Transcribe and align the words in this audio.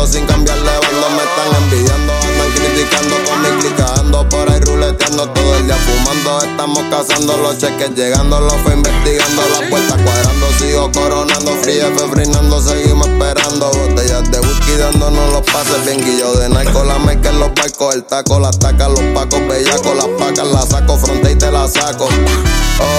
Ando 0.00 0.12
sin 0.14 0.24
cambiarle 0.24 0.64
bando, 0.64 1.10
me 1.10 1.22
están 1.22 1.62
envidiando, 1.62 2.12
andan 2.14 2.50
criticando 2.52 3.16
con 3.22 3.42
mi 3.42 3.48
clicando 3.60 4.28
por 4.30 4.50
ahí 4.50 4.60
ruleteando. 4.60 5.28
Todo 5.28 5.56
el 5.56 5.66
día 5.66 5.76
fumando. 5.76 6.40
Estamos 6.40 6.84
cazando 6.90 7.36
los 7.36 7.58
cheques, 7.58 7.90
llegando, 7.90 8.40
los 8.40 8.54
fue 8.62 8.72
investigando, 8.72 9.42
las 9.50 9.68
puertas 9.68 10.00
cuadrando, 10.00 10.39
coronando, 10.88 11.52
frío, 11.62 11.86
frenando, 12.10 12.60
seguimos 12.60 13.06
esperando. 13.06 13.70
Botellas 13.70 14.30
de 14.30 14.40
whisky 14.40 14.72
dándonos 14.78 15.32
los 15.32 15.42
pases, 15.42 15.84
bien 15.84 16.02
guillo 16.02 16.32
de 16.34 16.48
narco, 16.48 16.84
la 16.84 16.98
meca 16.98 17.30
en 17.30 17.40
los 17.40 17.54
barcos, 17.54 17.94
el 17.94 18.04
taco, 18.04 18.38
las 18.40 18.58
tacas, 18.58 18.88
los 18.88 19.02
pacos, 19.14 19.40
bellacos, 19.46 19.96
las 19.96 20.08
pacas, 20.18 20.46
la 20.46 20.62
saco, 20.62 20.96
fronte 20.96 21.32
y 21.32 21.36
te 21.36 21.50
la 21.50 21.68
saco. 21.68 22.08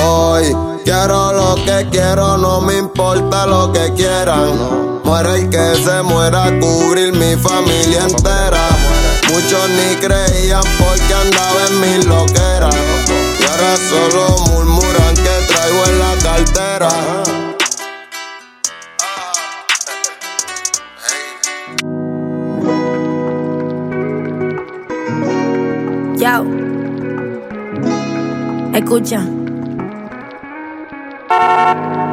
Hoy 0.06 0.56
quiero 0.84 1.34
lo 1.34 1.56
que 1.66 1.88
quiero, 1.92 2.38
no 2.38 2.62
me 2.62 2.78
importa 2.78 3.48
lo 3.48 3.72
que 3.72 3.92
quieran. 3.94 5.02
Muere 5.04 5.40
el 5.40 5.50
que 5.50 5.76
se 5.84 6.02
muera, 6.04 6.52
cubrir 6.60 7.14
mi 7.14 7.36
familia 7.36 8.04
entera. 8.04 8.70
Muchos 9.30 9.70
ni 9.70 9.96
creían 9.96 10.64
porque 10.78 11.14
andaba 11.14 11.68
en 11.68 11.82
mi 11.82 12.04
loquera. 12.04 12.70
Y 13.40 13.44
ahora 13.44 13.76
solo 13.90 14.38
murmuran 14.52 15.16
que 15.16 15.46
traigo 15.48 15.86
en 15.86 16.00
la 16.00 16.16
cartera. 16.22 17.41
Escucha. 28.74 29.18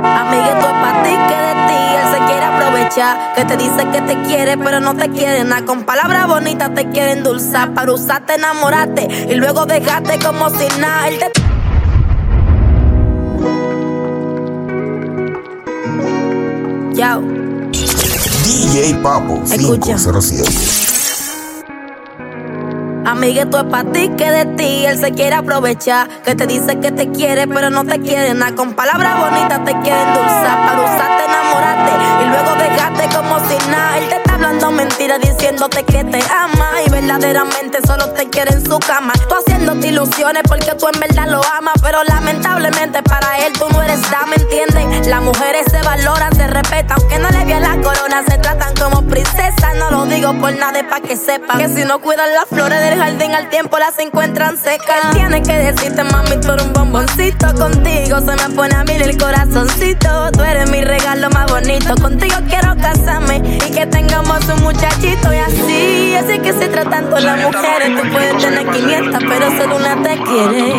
Amiguito 0.05 0.67
es 0.67 0.73
para 0.73 1.03
ti 1.03 1.11
que 1.29 1.37
de 1.37 1.55
ti 1.69 1.79
él 1.95 2.07
se 2.13 2.19
quiere 2.27 2.45
aprovechar. 2.45 3.35
Que 3.35 3.45
te 3.45 3.57
dice 3.57 3.87
que 3.93 4.01
te 4.03 4.23
quiere, 4.23 4.59
pero 4.59 4.81
no 4.81 4.95
te 4.97 5.09
quiere 5.11 5.45
nada. 5.45 5.65
Con 5.65 5.85
palabras 5.85 6.27
bonitas 6.27 6.75
te 6.75 6.89
quiere 6.91 7.13
endulzar. 7.13 7.75
Para 7.75 7.93
usarte, 7.93 8.35
enamorarte 8.35 9.09
y 9.31 9.35
luego 9.35 9.67
dejarte 9.67 10.19
como 10.19 10.51
si 10.51 10.67
nada. 10.81 11.09
Él 11.09 11.19
te. 11.19 11.49
DJ 18.45 18.95
Papo 19.03 19.41
Escucha. 19.45 19.95
507. 19.95 20.88
Amiguito 23.09 23.57
es 23.57 23.65
para 23.65 23.91
ti 23.91 24.11
que 24.19 24.31
de 24.31 24.45
ti 24.45 24.85
él 24.85 24.99
se 24.99 25.13
quiere 25.13 25.35
aprovechar. 25.35 26.09
Que 26.27 26.35
te 26.35 26.47
dice 26.47 26.79
que 26.79 26.93
te 26.93 27.11
quiere, 27.11 27.49
pero 27.49 27.71
no 27.71 27.83
te 27.87 27.99
quiere 28.01 28.35
nada. 28.35 28.55
Con 28.55 28.75
palabras 28.75 29.19
bonitas 29.19 29.65
te 29.65 29.73
quiere 29.81 30.03
endulzar. 30.03 30.67
Para 30.67 30.83
usarte, 30.83 31.25
enamorarte 31.25 31.93
y 32.23 32.29
luego 32.29 32.55
dejarte 32.57 33.17
como 33.17 33.39
si 33.49 33.71
nada. 33.71 33.97
Él 33.97 34.09
te 34.11 34.28
hablando 34.59 34.71
mentiras 34.71 35.21
diciéndote 35.21 35.85
que 35.85 36.05
te 36.05 36.21
ama. 36.31 36.71
Y 36.85 36.91
verdaderamente 36.91 37.79
solo 37.87 38.11
te 38.13 38.29
quiere 38.29 38.53
en 38.53 38.65
su 38.65 38.79
cama. 38.79 39.13
Tú 39.29 39.35
haciéndote 39.35 39.89
ilusiones 39.89 40.43
porque 40.47 40.75
tú 40.75 40.89
en 40.93 41.01
verdad 41.01 41.29
lo 41.29 41.41
amas. 41.57 41.75
Pero 41.83 42.03
lamentablemente 42.05 43.03
para 43.03 43.39
él 43.47 43.53
tú 43.53 43.67
no 43.71 43.83
eres 43.83 44.01
dama, 44.11 44.35
¿entienden? 44.35 45.11
Las 45.11 45.23
mujeres 45.23 45.67
se 45.71 45.81
valoran, 45.83 46.35
se 46.35 46.47
respetan. 46.47 46.99
Aunque 46.99 47.19
no 47.19 47.31
le 47.31 47.45
vean 47.45 47.63
la 47.63 47.77
corona, 47.81 48.23
se 48.29 48.39
tratan 48.39 48.75
como 48.75 49.03
princesas. 49.03 49.77
No 49.79 49.91
lo 49.91 50.07
digo 50.07 50.35
por 50.35 50.55
nada, 50.55 50.81
es 50.81 50.87
pa' 50.87 51.01
que 51.01 51.17
sepan. 51.17 51.59
Que 51.59 51.69
si 51.69 51.85
no 51.85 52.01
cuidan 52.01 52.33
las 52.35 52.47
flores 52.47 52.81
del 52.81 52.99
jardín, 52.99 53.35
al 53.35 53.49
tiempo 53.49 53.79
las 53.79 53.99
encuentran 53.99 54.57
secas. 54.57 54.97
Él 55.05 55.11
tiene 55.15 55.43
que 55.43 55.53
decirte, 55.53 56.03
mami, 56.05 56.41
tú 56.41 56.53
eres 56.53 56.67
un 56.67 56.73
bomboncito. 56.73 57.55
Contigo 57.55 58.19
se 58.21 58.49
me 58.49 58.55
pone 58.55 58.75
a 58.75 58.85
mí 58.85 58.93
el 58.93 59.17
corazoncito. 59.17 60.33
Tú 60.33 60.43
eres 60.43 60.71
mi 60.71 60.83
regalo 60.83 61.31
más 61.31 61.51
bonito. 61.51 61.95
Contigo 62.01 62.37
quiero 62.49 62.75
casarme 62.77 63.37
y 63.67 63.71
que 63.71 63.87
tengamos 63.87 64.48
un 64.49 64.63
muchachito. 64.63 65.33
Y 65.33 65.39
así, 65.39 66.15
así 66.15 66.39
que 66.41 66.53
se 66.53 66.69
tratan 66.69 67.07
todas 67.07 67.25
las 67.25 67.41
mujeres. 67.41 68.01
Tú 68.01 68.09
puedes 68.13 68.39
tener 68.39 68.67
500, 68.67 69.25
pero 69.29 69.51
solo 69.57 69.77
una 69.77 70.03
te 70.03 70.17
quiere. 70.23 70.75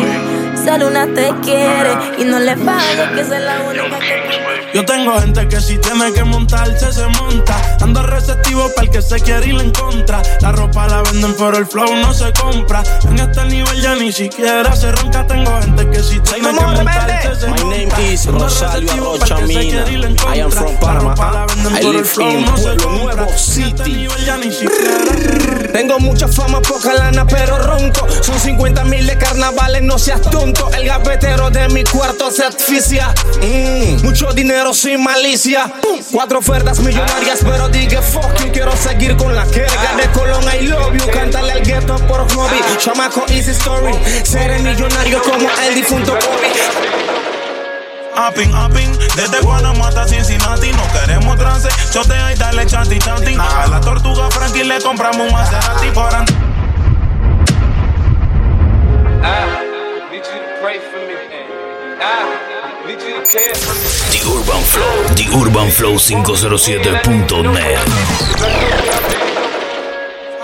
Solo 0.64 0.88
una 0.88 1.06
te 1.06 1.32
quiere 1.42 1.90
y 2.18 2.24
no 2.24 2.38
le 2.38 2.54
falles 2.56 3.08
que 3.14 3.20
es 3.20 3.28
la 3.28 3.62
única 3.62 3.98
que 3.98 4.39
Yo 4.72 4.84
tengo 4.84 5.18
gente 5.18 5.48
que 5.48 5.60
si 5.60 5.78
tiene 5.78 6.12
que 6.12 6.22
montarse 6.22 6.92
se 6.92 7.06
monta. 7.08 7.60
Ando 7.80 8.02
receptivo 8.04 8.70
para 8.74 8.86
el 8.86 8.90
que 8.92 9.02
se 9.02 9.18
quiere 9.20 9.46
ir 9.48 9.60
en 9.60 9.70
contra. 9.72 10.22
La 10.40 10.52
ropa 10.52 10.86
la 10.86 11.02
venden 11.02 11.34
pero 11.36 11.56
el 11.58 11.66
flow 11.66 11.96
no 11.96 12.14
se 12.14 12.32
compra. 12.34 12.82
En 13.08 13.18
este 13.18 13.44
nivel 13.46 13.80
ya 13.82 13.94
ni 13.96 14.12
siquiera 14.12 14.74
se 14.76 14.92
ronca. 14.92 15.26
Tengo 15.26 15.60
gente 15.60 15.88
que 15.90 16.02
si 16.02 16.20
tiene 16.20 16.48
que 16.48 16.52
montarse 16.64 17.34
se 17.40 17.46
monta. 17.48 17.64
My 17.64 17.70
name 17.86 18.12
is 18.12 18.26
receptivo 18.26 19.14
Arrocha 19.14 19.34
pa'l 19.36 19.46
que 19.46 19.52
se 19.52 19.58
Mina. 19.58 19.60
quiere 19.84 19.92
ir 19.92 20.04
en 20.04 20.16
I 20.36 20.40
am 20.40 20.50
from 20.52 20.72
La 20.74 20.80
Panama. 20.80 21.10
ropa 21.14 21.30
la 21.32 21.46
venden 21.46 21.72
I 21.72 21.76
pero 21.76 21.88
el 21.90 21.96
live 21.96 22.04
flow 22.08 22.30
in 22.30 22.44
no 22.44 22.56
se 22.56 22.62
Pueblo 22.62 22.84
compra. 22.84 23.14
Nuevo 23.16 23.30
En 23.30 23.34
este 23.36 23.84
City. 23.84 23.92
nivel 23.92 24.24
ya 24.24 24.36
ni 24.36 24.52
siquiera 24.52 25.72
Tengo 25.72 25.98
mucha 26.00 26.28
fama, 26.28 26.60
poca 26.62 26.92
lana, 26.94 27.26
pero 27.26 27.58
ronco. 27.58 28.06
Son 28.22 28.38
50 28.38 28.84
mil 28.84 29.06
de 29.06 29.16
carnavales, 29.18 29.82
no 29.82 29.98
seas 29.98 30.20
tonto. 30.22 30.70
El 30.72 30.84
gafetero 30.86 31.50
de 31.50 31.68
mi 31.68 31.82
cuarto 31.84 32.30
se 32.30 32.44
asfixia. 32.44 33.12
Mm, 33.42 34.02
mucho 34.04 34.32
dinero 34.32 34.59
sin 34.74 35.02
malicia. 35.02 35.66
Pum, 35.82 36.00
Cuatro 36.12 36.38
ofertas 36.38 36.78
millonarias, 36.80 37.40
pero 37.42 37.68
diga 37.68 38.00
fuck 38.02 38.34
you. 38.44 38.52
Quiero 38.52 38.76
seguir 38.76 39.16
con 39.16 39.34
la 39.34 39.44
jerga 39.46 39.94
de 39.96 40.10
Colón, 40.12 40.44
I 40.60 40.66
love 40.66 40.92
you. 40.96 41.10
Cántale 41.10 41.52
al 41.52 41.62
gueto 41.62 41.96
por 42.06 42.20
hobby. 42.34 42.60
Chamaco 42.78 43.24
easy 43.28 43.50
story. 43.52 43.92
Seré 44.24 44.58
millonario 44.60 45.20
como 45.22 45.48
el 45.66 45.74
difunto 45.74 46.12
Kobe. 46.12 46.50
Upping, 48.28 48.54
upping, 48.54 48.98
desde 49.16 49.40
Guanamata 49.40 50.02
a 50.02 50.06
Cincinnati 50.08 50.70
No 50.72 50.82
queremos 50.92 51.38
trance, 51.38 51.68
chotea 51.90 52.32
y 52.32 52.36
dale 52.36 52.66
chanti 52.66 52.98
chanti 52.98 53.34
A 53.38 53.66
la 53.68 53.80
tortuga 53.80 54.28
Frankie 54.30 54.64
le 54.64 54.78
compramos 54.82 55.26
un 55.28 55.32
Maserati 55.32 55.90
por 55.94 56.12
an- 56.14 56.26
I 59.22 60.10
need 60.10 60.18
you 60.18 60.20
to 60.22 60.60
pray 60.60 60.78
for 60.80 60.98
me. 61.06 61.14
I 62.02 62.49
The 63.00 64.20
Urban 64.28 64.60
Flow, 64.60 65.08
The 65.16 65.24
Urban 65.32 65.70
Flow 65.70 65.94
507.net. 65.96 67.80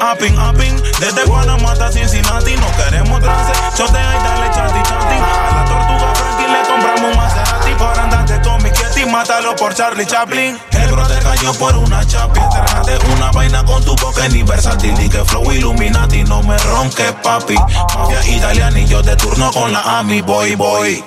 Upping, 0.01 0.39
upping, 0.39 0.81
desde 0.99 1.25
Guanamata 1.27 1.87
a 1.87 1.93
Cincinnati 1.93 2.55
No 2.57 2.67
queremos 2.77 3.21
trance, 3.21 3.53
chotea 3.77 4.15
y 4.15 4.25
dale 4.25 4.51
chanti 4.55 4.83
chanti 4.89 5.17
A 5.17 5.53
la 5.55 5.65
tortuga 5.65 6.15
Frankie 6.15 6.49
le 6.49 6.63
compramos 6.67 7.11
un 7.11 7.17
Maserati. 7.17 7.73
Por 7.75 7.99
andarte 7.99 8.41
con 8.41 8.63
mi 8.63 8.71
Kitty, 8.71 9.05
mátalo 9.05 9.55
por 9.57 9.75
Charlie 9.75 10.07
Chaplin. 10.07 10.59
El 10.71 10.93
bro 10.93 11.07
te 11.07 11.19
cayó 11.19 11.53
por 11.55 11.77
una 11.77 12.07
chapi 12.07 12.41
Entrenate 12.41 12.99
una 13.13 13.31
vaina 13.33 13.65
con 13.65 13.85
tu 13.85 13.95
boca 13.97 14.29
ni 14.29 14.43
versátil 14.43 14.95
Ni 14.95 15.09
que 15.09 15.25
flow 15.25 15.51
Illuminati, 15.53 16.25
no 16.25 16.43
me 16.43 16.57
ronques 16.59 17.13
papi. 17.23 17.57
Mafia 17.95 18.27
italiana 18.35 18.81
y 18.81 18.87
yo 18.87 19.03
de 19.03 19.15
turno 19.17 19.51
con 19.53 19.73
la 19.73 19.99
Ami 19.99 20.23
Boy 20.23 20.55
Boy 20.55 21.05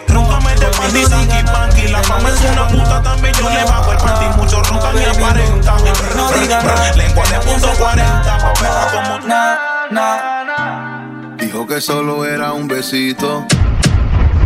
de 0.91 1.01
panty, 1.01 1.05
sanky 1.05 1.43
panky 1.51 1.87
La 1.87 2.01
mama 2.03 2.29
es 2.29 2.41
una 2.51 2.67
puta 2.67 3.01
también, 3.01 3.33
yo 3.35 3.49
le 3.49 3.63
bajo 3.63 3.91
el 3.91 3.97
panty 3.97 4.25
Muchos 4.37 4.69
roncan 4.69 4.97
y 4.97 5.05
aparentan 5.05 5.77
No 6.15 6.31
digan 6.31 6.65
nada. 6.65 6.93
Lengua 6.95 7.23
de 7.27 7.39
punto 7.39 7.69
40 7.79 8.37
Papela 8.37 8.87
como 8.91 9.27
Na, 9.27 9.57
na, 9.91 11.35
Dijo 11.37 11.65
que 11.65 11.81
solo 11.81 12.25
era 12.25 12.51
un 12.53 12.67
besito. 12.67 13.45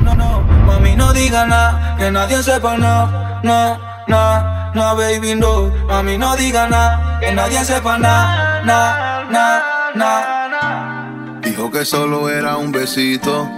no, 0.04 0.14
no, 0.16 0.42
mami, 0.66 0.96
no 0.96 1.12
diga 1.12 1.46
nada, 1.46 1.96
que 1.98 2.12
nadie 2.12 2.42
sepa 2.44 2.78
nada, 2.78 3.40
no, 3.44 3.80
no, 4.08 4.74
no, 4.74 4.96
baby, 4.96 5.36
no, 5.36 5.72
mami, 5.88 6.18
no 6.18 6.36
diga 6.36 6.68
nada, 6.68 7.20
que 7.20 7.31
nadie 7.34 7.66
sepa 7.66 7.98
nada, 7.98 8.62
na, 8.64 9.24
na, 9.30 9.64
na. 9.96 11.40
Dijo 11.42 11.72
que 11.72 11.84
solo 11.84 12.30
era 12.30 12.57
un 12.57 12.72
besito, 12.72 13.50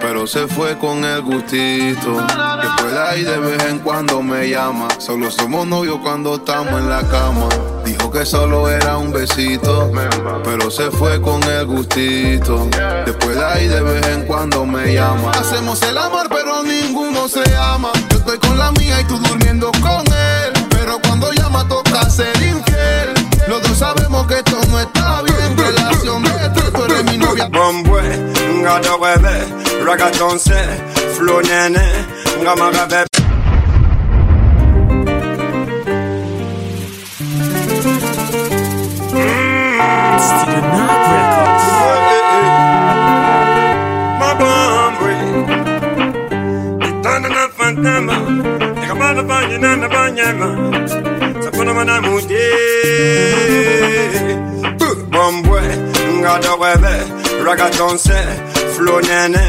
pero 0.00 0.26
se 0.26 0.46
fue 0.46 0.76
con 0.78 1.04
el 1.04 1.22
gustito. 1.22 2.26
Después 2.62 2.92
de 2.92 2.98
ahí 2.98 3.22
de 3.22 3.38
vez 3.38 3.62
en 3.64 3.78
cuando 3.80 4.22
me 4.22 4.48
llama. 4.48 4.88
Solo 4.98 5.30
somos 5.30 5.66
novios 5.66 5.98
cuando 6.02 6.36
estamos 6.36 6.80
en 6.80 6.88
la 6.88 7.02
cama. 7.02 7.48
Dijo 7.84 8.10
que 8.10 8.24
solo 8.24 8.68
era 8.68 8.96
un 8.96 9.12
besito, 9.12 9.90
pero 10.44 10.70
se 10.70 10.90
fue 10.90 11.20
con 11.20 11.42
el 11.44 11.66
gustito. 11.66 12.68
Después 13.04 13.36
de 13.36 13.44
ahí 13.44 13.68
de 13.68 13.82
vez 13.82 14.06
en 14.06 14.26
cuando 14.26 14.64
me 14.64 14.94
llama. 14.94 15.30
Hacemos 15.32 15.82
el 15.82 15.96
amor, 15.98 16.26
pero 16.28 16.62
ninguno 16.62 17.28
se 17.28 17.42
ama. 17.56 17.90
Yo 18.10 18.18
estoy 18.18 18.38
con 18.38 18.58
la 18.58 18.72
mía 18.72 19.00
y 19.00 19.04
tú 19.04 19.18
durmiendo 19.18 19.70
con 19.82 20.06
él. 20.06 20.52
Pero 20.70 20.98
cuando 21.06 21.32
llama 21.32 21.66
toca 21.68 22.08
ser 22.08 22.34
infiel. 22.36 23.19
Los 23.48 23.62
dos 23.62 23.78
sabemos 23.78 24.26
que 24.26 24.34
esto 24.34 24.58
no 24.70 24.80
está 24.80 25.22
bien. 25.22 25.56
Relación 25.56 26.22
de 26.22 26.30
tres, 26.54 26.72
tú 26.72 26.84
eres 26.84 27.04
mi 27.04 27.18
novia. 27.18 27.48
Bombwe, 27.48 28.02
ngada 28.62 28.94
webe, 28.96 29.84
ragaton 29.84 30.38
se, 30.38 30.60
flow 31.16 31.40
nene, 31.42 32.06
ngama 32.42 32.70
gabe. 32.70 33.06
Studio 39.30 40.60
Night 40.74 41.04
Records. 41.12 41.66
Ma 44.20 44.30
bombwe, 44.40 45.14
itana 46.88 47.28
na 47.28 47.44
fantama, 47.56 48.16
ikabana 48.82 49.22
fanya 49.28 49.58
na 49.58 49.70
na 49.80 49.88
banyama, 49.94 50.48
webe, 56.60 56.94
flow 58.74 59.00
nene, 59.00 59.44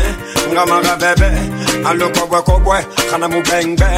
ngamaga 0.52 0.96
bebe, 1.00 1.30
alo 1.86 2.10
kana 3.10 3.28
bengbe. 3.30 3.90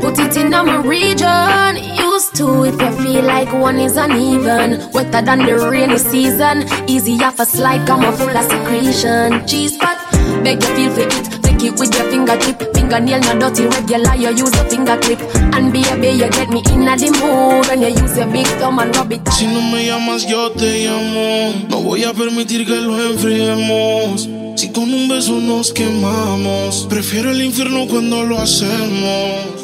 Put 0.00 0.18
it 0.18 0.36
in 0.36 0.50
my 0.50 0.76
region. 0.82 1.76
Used 1.96 2.34
to 2.36 2.64
if 2.64 2.78
you 2.78 2.92
feel 3.02 3.24
like 3.24 3.50
one 3.54 3.78
is 3.78 3.96
uneven. 3.96 4.92
Wetter 4.92 5.22
than 5.22 5.46
the 5.46 5.54
rainy 5.70 5.96
season. 5.96 6.64
Easy 6.86 7.14
off 7.24 7.40
a 7.40 7.46
slide, 7.46 7.86
come 7.86 8.04
on 8.04 8.14
full 8.14 8.36
of 8.36 8.44
secretion. 8.44 9.46
Cheese 9.46 9.78
pot, 9.78 9.96
beg 10.44 10.62
you 10.62 10.74
feel 10.76 10.90
for 10.90 11.00
it. 11.00 11.33
It 11.64 11.80
with 11.80 11.94
your 11.96 12.04
fingertip. 12.10 12.60
Fingernail 12.74 13.20
not 13.20 13.40
dirty, 13.40 13.66
regular. 13.66 14.14
You 14.16 14.36
use 14.36 14.52
a 14.52 14.68
finger 14.68 14.98
clip. 14.98 15.18
And 15.54 15.72
baby, 15.72 16.08
you 16.08 16.28
get 16.28 16.50
me 16.50 16.60
in 16.68 16.84
the 16.84 17.08
mood 17.16 17.66
when 17.68 17.80
you 17.80 17.88
use 17.88 18.18
your 18.18 18.26
big 18.28 18.46
thumb 18.60 18.78
and 18.78 18.94
rub 18.94 19.10
it. 19.10 19.26
Si 19.32 19.46
no 19.46 19.62
me 19.62 19.86
llamas, 19.86 20.26
yo 20.28 20.50
te 20.52 20.84
llamo. 20.84 21.66
No 21.70 21.80
voy 21.80 22.04
a 22.04 22.12
permitir 22.12 22.66
que 22.66 22.76
lo 22.76 23.00
enfriemos. 23.00 24.28
Si 24.56 24.72
con 24.72 24.92
un 24.92 25.08
beso 25.08 25.40
nos 25.40 25.72
quemamos, 25.72 26.86
prefiero 26.90 27.30
el 27.30 27.42
infierno 27.42 27.86
cuando 27.88 28.24
lo 28.24 28.38
hacemos. 28.38 29.62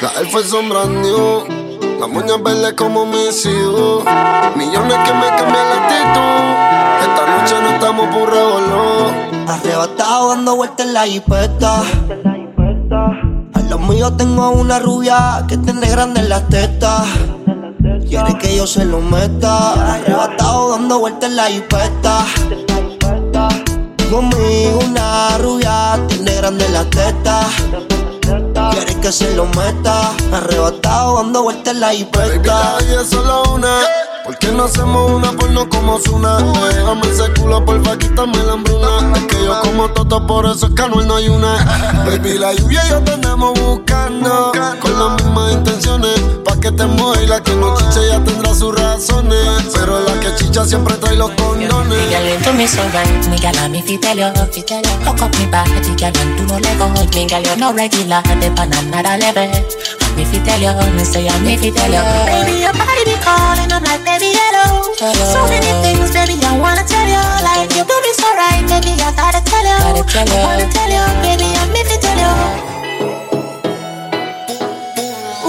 La 0.00 0.12
elfa 0.20 0.40
brand 0.66 1.02
new. 1.02 1.67
Las 1.98 2.08
moñas 2.08 2.40
verdes 2.44 2.74
como 2.74 3.06
mis 3.06 3.44
hijos. 3.44 4.04
Millones 4.54 4.98
que 5.04 5.12
me 5.14 5.26
cambian 5.36 5.68
la 5.68 5.76
actitud. 5.82 6.44
Esta 7.02 7.22
noche 7.26 7.54
no 7.60 7.68
estamos 7.70 8.06
por 8.14 8.30
revolver. 8.30 9.48
Arrebatado 9.48 10.28
dando 10.28 10.54
vueltas 10.54 10.86
en 10.86 10.94
la 10.94 11.06
jipeta. 11.06 11.82
A 13.54 13.60
los 13.68 13.80
míos 13.80 14.16
tengo 14.16 14.50
una 14.50 14.78
rubia 14.78 15.44
que 15.48 15.56
tiene 15.56 15.90
grande 15.90 16.20
en 16.20 16.28
las 16.28 16.48
tetas. 16.48 17.04
Quiere 18.08 18.38
que 18.38 18.56
yo 18.56 18.66
se 18.68 18.84
lo 18.84 19.00
meta. 19.00 19.94
Arrebatado 19.94 20.70
dando 20.70 21.00
vueltas 21.00 21.30
en 21.30 21.36
la 21.36 21.46
jipeta. 21.46 22.24
Conmigo 24.08 24.78
una 24.88 25.36
rubia 25.38 25.98
tiene 26.06 26.32
grande 26.36 26.64
en 26.64 26.72
las 26.74 26.90
tetas. 26.90 27.97
Que 29.08 29.12
se 29.12 29.34
lo 29.34 29.46
meta. 29.46 30.14
Arrebatado 30.34 31.16
dando 31.16 31.44
vueltas 31.44 31.72
en 31.72 31.80
la 31.80 31.86
Baby, 31.86 31.98
jipeta. 32.00 32.76
la 32.78 33.00
es 33.00 33.08
solo 33.08 33.42
una. 33.54 33.80
¿Por 34.22 34.36
qué 34.36 34.48
no 34.48 34.64
hacemos 34.64 35.10
una 35.10 35.32
porno 35.32 35.66
como 35.70 35.98
Zuna? 35.98 36.36
Déjame 36.36 37.08
ese 37.08 37.32
culo, 37.40 37.64
porfa, 37.64 37.96
quítame 37.96 38.36
la 38.42 38.52
hambruna. 38.52 39.16
Es 39.16 39.24
que 39.24 39.42
yo 39.46 39.60
como 39.62 39.88
toto, 39.92 40.26
por 40.26 40.44
eso 40.44 40.66
es 40.66 40.74
que 40.74 40.88
no 41.06 41.14
hay 41.16 41.30
una. 41.30 41.54
Baby, 42.04 42.38
la 42.38 42.52
lluvia 42.52 42.82
y 42.84 42.90
yo 42.90 43.02
te 43.02 43.12
andamos 43.12 43.58
buscando. 43.58 44.52
Con 44.78 44.98
las 44.98 45.24
mismas 45.24 45.52
intenciones. 45.52 46.37
Que 46.60 46.72
te 46.72 46.86
mueva 46.86 47.22
y 47.22 47.26
la 47.26 47.40
que 47.40 47.52
no 47.54 47.76
chicha 47.76 48.00
ya 48.10 48.24
tendrá 48.24 48.52
sus 48.52 48.74
razones. 48.74 49.62
Pero 49.72 50.00
la 50.00 50.18
que 50.20 50.34
chicha 50.34 50.64
siempre 50.64 50.94
trae 50.96 51.14
los 51.14 51.30
condones. 51.30 51.98
girl 52.10 52.26
into 52.26 52.52
me 52.52 52.66
so 52.66 52.82
right, 52.90 53.28
me 53.28 53.38
girl 53.38 53.56
and 53.58 53.72
me 53.72 53.80
fi 53.80 53.96
tell 53.96 54.18
you, 54.18 54.26
fi 54.52 54.62
tell 54.62 54.82
you. 54.82 54.90
Hook 55.06 55.22
up 55.22 55.30
me 55.38 55.46
body, 55.46 55.94
girl 55.94 56.12
and 56.18 56.36
do 56.36 56.44
no 56.46 56.58
let 56.58 56.78
go. 56.78 56.88
Me 57.14 57.26
girl 57.26 57.42
you 57.42 57.56
no 57.56 57.72
regular, 57.72 58.22
on 58.26 58.72
another 58.74 59.16
level. 59.22 59.46
And 59.46 60.16
me 60.16 60.24
fi 60.24 60.38
tell 60.42 60.60
you, 60.60 60.74
me 60.96 61.04
say 61.04 61.28
and 61.28 61.44
me 61.46 61.56
fi 61.56 61.70
tell 61.70 61.92
you. 61.92 62.02
Baby 62.26 62.60
your 62.60 62.72
body 62.74 63.04
be 63.06 63.14
calling, 63.22 63.70
I'm 63.70 63.84
like 63.84 64.02
baby 64.04 64.34
hello. 64.34 64.82
So 64.98 65.46
many 65.46 65.70
things, 65.82 66.10
baby 66.10 66.34
I 66.42 66.58
wanna 66.58 66.82
tell 66.82 67.06
you. 67.06 67.22
Like 67.46 67.70
you 67.70 67.84
do 67.86 67.96
me 68.02 68.12
so 68.18 68.28
right, 68.34 68.66
baby 68.66 68.98
I 68.98 69.14
gotta 69.14 69.40
tell 69.46 69.62
you. 69.62 69.78
I 69.78 70.24
wanna 70.42 70.66
tell 70.74 70.90
you, 70.90 71.04
baby 71.22 71.46
and 71.54 71.70
me 71.70 71.84
fi 71.86 71.96
tell 72.02 72.18
you. 72.18 72.34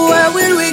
Where 0.00 0.30
will 0.32 0.56
we 0.56 0.69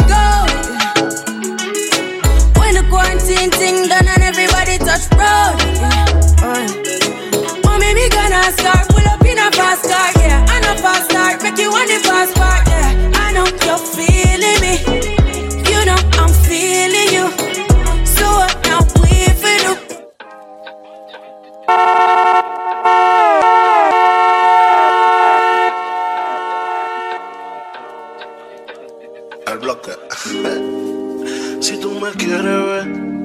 quarantine 3.37 3.59
thing 3.59 3.87
done 3.87 4.07
and 4.07 4.23
everybody 4.23 4.77
touch 4.77 5.09
road. 5.13 5.57
Oh, 6.41 7.61
Mommy, 7.65 7.93
me 7.93 8.09
gonna 8.09 8.43
start, 8.51 8.87
pull 8.89 9.07
up 9.07 9.23
in 9.25 9.37
a 9.37 9.51
fast 9.51 9.83
car, 9.83 10.11
yeah. 10.23 10.45
I 10.47 10.59
know 10.61 10.75
fast 10.81 11.09
start, 11.09 11.43
make 11.43 11.57
you 11.57 11.71
want 11.71 11.89
the 11.89 11.99
fast 12.07 12.35
part, 12.35 12.67
yeah. 12.67 13.11
I 13.15 13.31
know 13.33 13.45
you're 13.65 13.77
feeling 13.77 14.59
me. 14.61 14.73
You 15.69 15.85
know 15.85 15.99
I'm 16.21 16.29
feeling 16.47 17.11
you. 17.13 17.27
So 18.05 18.25
what 18.25 18.55
now 18.65 18.81
we? 19.01 19.07
El 29.47 29.59
bloque. 29.59 29.91
si 31.61 31.77
tú 31.79 31.91
me 31.91 32.11
quieres 32.11 32.43
ver, 32.43 33.16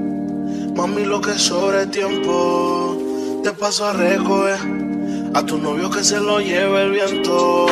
mami, 0.87 1.05
lo 1.05 1.21
que 1.21 1.39
sobre 1.39 1.87
tiempo, 1.87 2.99
te 3.45 3.53
paso 3.53 3.87
a 3.87 3.93
recoger. 3.93 4.59
A 5.35 5.47
tu 5.47 5.57
novio 5.57 5.89
que 5.89 6.03
se 6.03 6.19
lo 6.21 6.41
lleve 6.41 6.83
el 6.83 6.91
viento. 6.91 7.67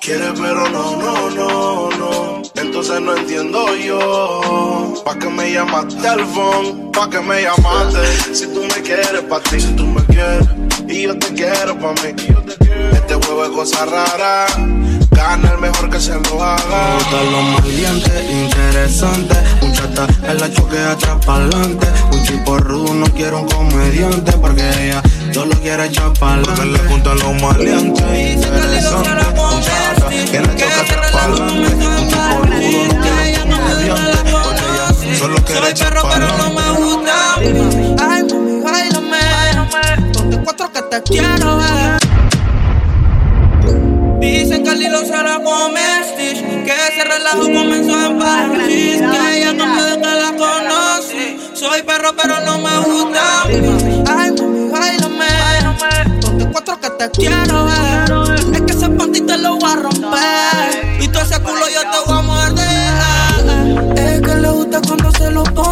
Quiere 0.00 0.32
pero 0.32 0.68
no, 0.70 0.96
no, 0.96 1.30
no, 1.30 1.90
no. 1.90 2.42
Entonces 2.56 3.00
no 3.00 3.14
entiendo 3.14 3.76
yo. 3.76 4.94
¿Pa' 5.04 5.18
que 5.18 5.28
me 5.28 5.52
llamaste 5.52 6.08
al 6.08 6.26
phone? 6.26 6.90
¿Pa' 6.92 7.10
que 7.10 7.20
me 7.20 7.42
llamaste? 7.42 8.34
Si 8.34 8.46
tú 8.46 8.62
me 8.62 8.82
quieres, 8.82 9.22
pa' 9.28 9.40
ti, 9.40 9.60
si 9.60 9.72
tú 9.76 9.84
me 9.86 10.02
quieres. 10.06 10.48
Y 10.88 11.02
yo 11.02 11.18
te 11.18 11.28
quiero 11.34 11.78
pa' 11.78 11.92
mí. 11.92 12.14
Este 12.92 13.14
juego 13.14 13.44
es 13.44 13.50
cosa 13.50 13.84
rara. 13.84 14.46
Gana 15.18 15.50
el 15.50 15.58
mejor 15.58 15.90
que 15.90 15.98
se 15.98 16.14
lo 16.14 16.42
haga. 16.44 16.62
Me 16.64 16.94
gustan 16.94 17.32
los 17.32 17.42
maleantes, 17.42 18.30
interesantes. 18.30 19.38
Un 19.60 19.72
chata 19.72 20.06
en 20.22 20.38
la 20.38 20.48
choque 20.52 20.78
atrás 20.78 21.16
pa'lante. 21.26 21.88
Un 22.12 22.22
chico 22.24 22.56
rudo, 22.58 22.94
no 22.94 23.06
quiero 23.06 23.40
un 23.40 23.48
comediante. 23.48 24.30
Porque 24.40 24.62
ella 24.80 25.02
solo 25.34 25.56
quiere 25.60 25.86
echar 25.86 26.12
pa'lante. 26.12 26.50
Porque 26.50 26.66
le 26.66 26.78
gustan 26.86 27.18
los 27.18 27.42
maleantes, 27.42 28.04
interesantes. 28.36 29.12
Un 29.12 29.60
chata 29.60 30.08
que 30.30 30.40
la 30.40 30.54
choque 30.54 30.80
atrás 30.82 31.10
pa'lante. 31.10 31.74
Un 31.74 32.08
chico 32.08 32.36
rudo, 32.44 32.80
no 32.86 33.00
quiero 33.02 33.42
un 33.42 33.50
comediante. 33.50 34.30
Porque 34.44 34.64
ella 34.70 35.18
solo 35.18 35.44
quiere 35.44 35.70
echar 35.70 35.94
pa'lante. 36.00 37.10
Ay, 38.00 38.22
mami, 38.22 38.60
bailame. 38.60 40.12
Ponte 40.12 40.38
cuatro 40.44 40.72
que 40.72 40.82
te 40.82 41.02
quiero 41.02 41.56
ver. 41.56 41.97
Dicen 44.30 44.62
que 44.62 44.70
el 44.70 44.82
hilo 44.82 45.00
se 45.00 45.22
la 45.22 45.40
come 45.42 45.80
Stitch 46.04 46.40
Que 46.64 46.72
ese 46.72 47.04
relajo 47.04 47.42
comenzó 47.42 48.06
en 48.06 48.18
París 48.18 49.00
Que 49.00 49.38
ella 49.38 49.56
cambió 49.56 49.84
de 49.84 49.96
que 49.96 50.14
la 50.14 50.32
conocí 50.36 51.38
Soy 51.58 51.82
perro 51.82 52.14
pero 52.14 52.38
no 52.44 52.58
me 52.58 52.78
gusta. 52.78 53.42
Ay, 53.42 54.30
mami, 54.30 54.70
bailame. 54.70 56.20
Ponte 56.20 56.48
cuatro 56.52 56.80
que 56.80 56.90
te 56.90 57.10
quiero 57.10 57.64
ver. 57.64 58.54
Es 58.54 58.60
que 58.62 58.72
ese 58.72 58.88
panty 58.90 59.20
te 59.22 59.38
lo 59.38 59.56
voy 59.56 59.68
a 59.68 59.74
romper. 59.74 61.00
Y 61.00 61.08
todo 61.08 61.22
ese 61.24 61.40
culo 61.40 61.68
yo 61.68 61.80
te 61.80 61.98
voy 62.06 62.16
a 62.16 62.22
morder. 62.22 63.98
Es 63.98 64.20
que 64.20 64.34
le 64.36 64.50
gusta 64.50 64.80
cuando 64.86 65.10
se 65.10 65.30
lo 65.32 65.42
pongo 65.42 65.67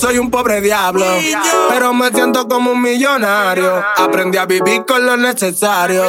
soy 0.00 0.18
un 0.18 0.30
pobre 0.30 0.60
diablo. 0.60 1.04
Pero 1.68 1.92
me 1.92 2.08
siento 2.10 2.48
como 2.48 2.72
un 2.72 2.80
millonario. 2.80 3.82
Aprendí 3.96 4.38
a 4.38 4.46
vivir 4.46 4.84
con 4.86 5.04
lo 5.04 5.16
necesario. 5.16 6.02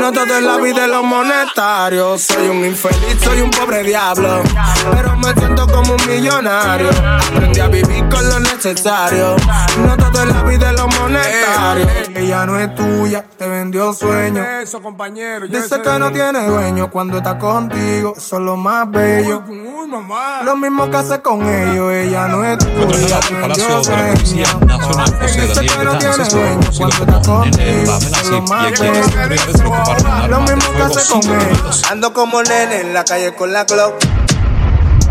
No 0.00 0.12
todo 0.12 0.36
en 0.36 0.46
la 0.46 0.56
vida 0.56 0.84
es 0.84 0.90
lo 0.90 1.02
monetario. 1.04 2.18
Soy 2.18 2.48
un 2.48 2.64
infeliz, 2.64 3.16
soy 3.22 3.40
un 3.40 3.50
pobre 3.50 3.84
diablo. 3.84 4.42
Pero 4.92 5.16
me 5.16 5.32
siento 5.34 5.66
como 5.68 5.94
un 5.94 6.06
millonario. 6.08 6.90
Aprendí 6.90 7.60
a 7.60 7.68
vivir 7.68 8.08
con 8.08 8.28
lo 8.28 8.40
necesario. 8.40 9.36
No 9.86 9.96
todo 9.96 10.22
en 10.22 10.28
la 10.30 10.42
vida 10.42 10.70
es 10.72 10.80
lo 10.80 10.88
monetario. 10.88 11.86
Ella 12.14 12.44
no 12.44 12.58
es 12.58 12.74
tuya, 12.74 13.24
te 13.36 13.46
vendió 13.46 13.92
sueño. 13.92 14.42
Eso, 14.60 14.82
compañero. 14.82 15.46
Dice 15.46 15.80
que 15.80 15.98
no 15.98 16.10
tiene 16.10 16.44
dueño 16.44 16.90
cuando 16.90 17.18
está 17.18 17.38
contigo. 17.38 18.14
Eso 18.16 18.36
es 18.36 18.42
lo 18.42 18.56
más 18.56 18.90
bello. 18.90 19.44
Uy, 19.46 19.86
mamá. 19.86 20.42
Lo 20.42 20.56
mismo 20.56 20.90
que 20.90 20.96
hace 20.96 21.20
con 21.20 21.46
ellos, 21.46 21.92
ella 21.92 22.26
no 22.26 22.44
es 22.44 22.58
tuya. 22.58 23.20
Al 23.28 23.40
Palacio 23.40 23.82
de 23.82 23.96
la 23.96 24.14
Policía 24.14 24.46
Nacional 24.66 25.14
José 25.20 25.46
Daniel 25.46 25.78
Betances, 25.78 26.34
conocido 26.34 27.22
como 27.22 27.44
Nene 27.44 27.84
lo 27.84 27.92
y 28.54 28.62
a 28.62 28.70
quien 28.70 28.92
las 28.94 29.02
bello. 29.02 29.02
autoridades 29.04 29.58
le 29.58 29.66
ocuparon 29.68 30.06
un 30.06 30.30
Lo 30.30 30.36
arma 30.36 30.54
de 30.54 30.60
fuego 30.60 30.98
ellos. 30.98 31.26
minutos. 31.26 31.82
Ando 31.90 32.12
como 32.14 32.42
nene 32.42 32.80
en 32.80 32.94
la 32.94 33.04
calle 33.04 33.34
con 33.34 33.52
la 33.52 33.64
Glock. 33.64 33.94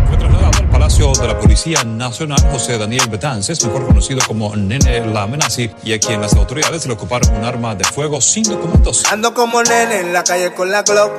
Fue 0.08 0.16
trasladado 0.16 0.58
al 0.58 0.68
Palacio 0.70 1.12
de 1.12 1.26
la 1.28 1.38
Policía 1.38 1.84
Nacional, 1.84 2.40
José 2.50 2.78
Daniel 2.78 3.08
Betances, 3.08 3.64
mejor 3.64 3.86
conocido 3.86 4.20
como 4.26 4.54
Nene 4.56 5.06
La 5.06 5.22
Amenazi, 5.22 5.70
y 5.84 5.92
a 5.92 6.00
quien 6.00 6.20
las 6.20 6.34
autoridades 6.34 6.86
le 6.86 6.92
ocuparon 6.94 7.34
un 7.36 7.44
arma 7.44 7.74
de 7.74 7.84
fuego 7.84 8.20
sin 8.20 8.44
documentos. 8.44 9.04
Ando 9.12 9.32
como 9.34 9.62
nene 9.62 10.00
en 10.00 10.12
la 10.12 10.24
calle 10.24 10.52
con 10.54 10.70
la 10.70 10.82
Glock. 10.82 11.12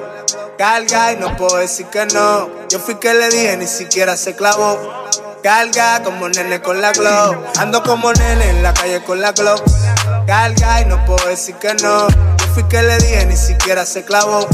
Carga 0.58 1.14
y 1.14 1.18
no 1.18 1.38
puedo 1.38 1.58
decir 1.58 1.86
que 1.86 2.06
no. 2.08 2.50
Yo 2.70 2.80
fui 2.80 2.96
que 2.96 3.14
le 3.14 3.30
dije, 3.30 3.56
ni 3.56 3.68
siquiera 3.68 4.18
se 4.18 4.36
clavó. 4.36 4.78
Carga 5.44 6.04
como 6.04 6.28
nene 6.28 6.62
con 6.62 6.82
la 6.82 6.92
Glock. 6.92 7.58
Ando 7.60 7.82
como 7.84 8.12
nene 8.12 8.50
en 8.50 8.64
la 8.64 8.74
calle 8.74 9.02
con 9.04 9.22
la 9.22 9.32
Glock. 9.32 9.64
Carga 10.28 10.82
y 10.82 10.86
no 10.86 11.04
puedo 11.06 11.28
decir 11.28 11.56
que 11.56 11.74
no. 11.76 12.10
Yo 12.10 12.48
fui 12.54 12.64
que 12.64 12.82
le 12.82 12.98
dije, 12.98 13.26
ni 13.26 13.38
siquiera 13.38 13.86
se 13.86 14.04
clavó. 14.04 14.48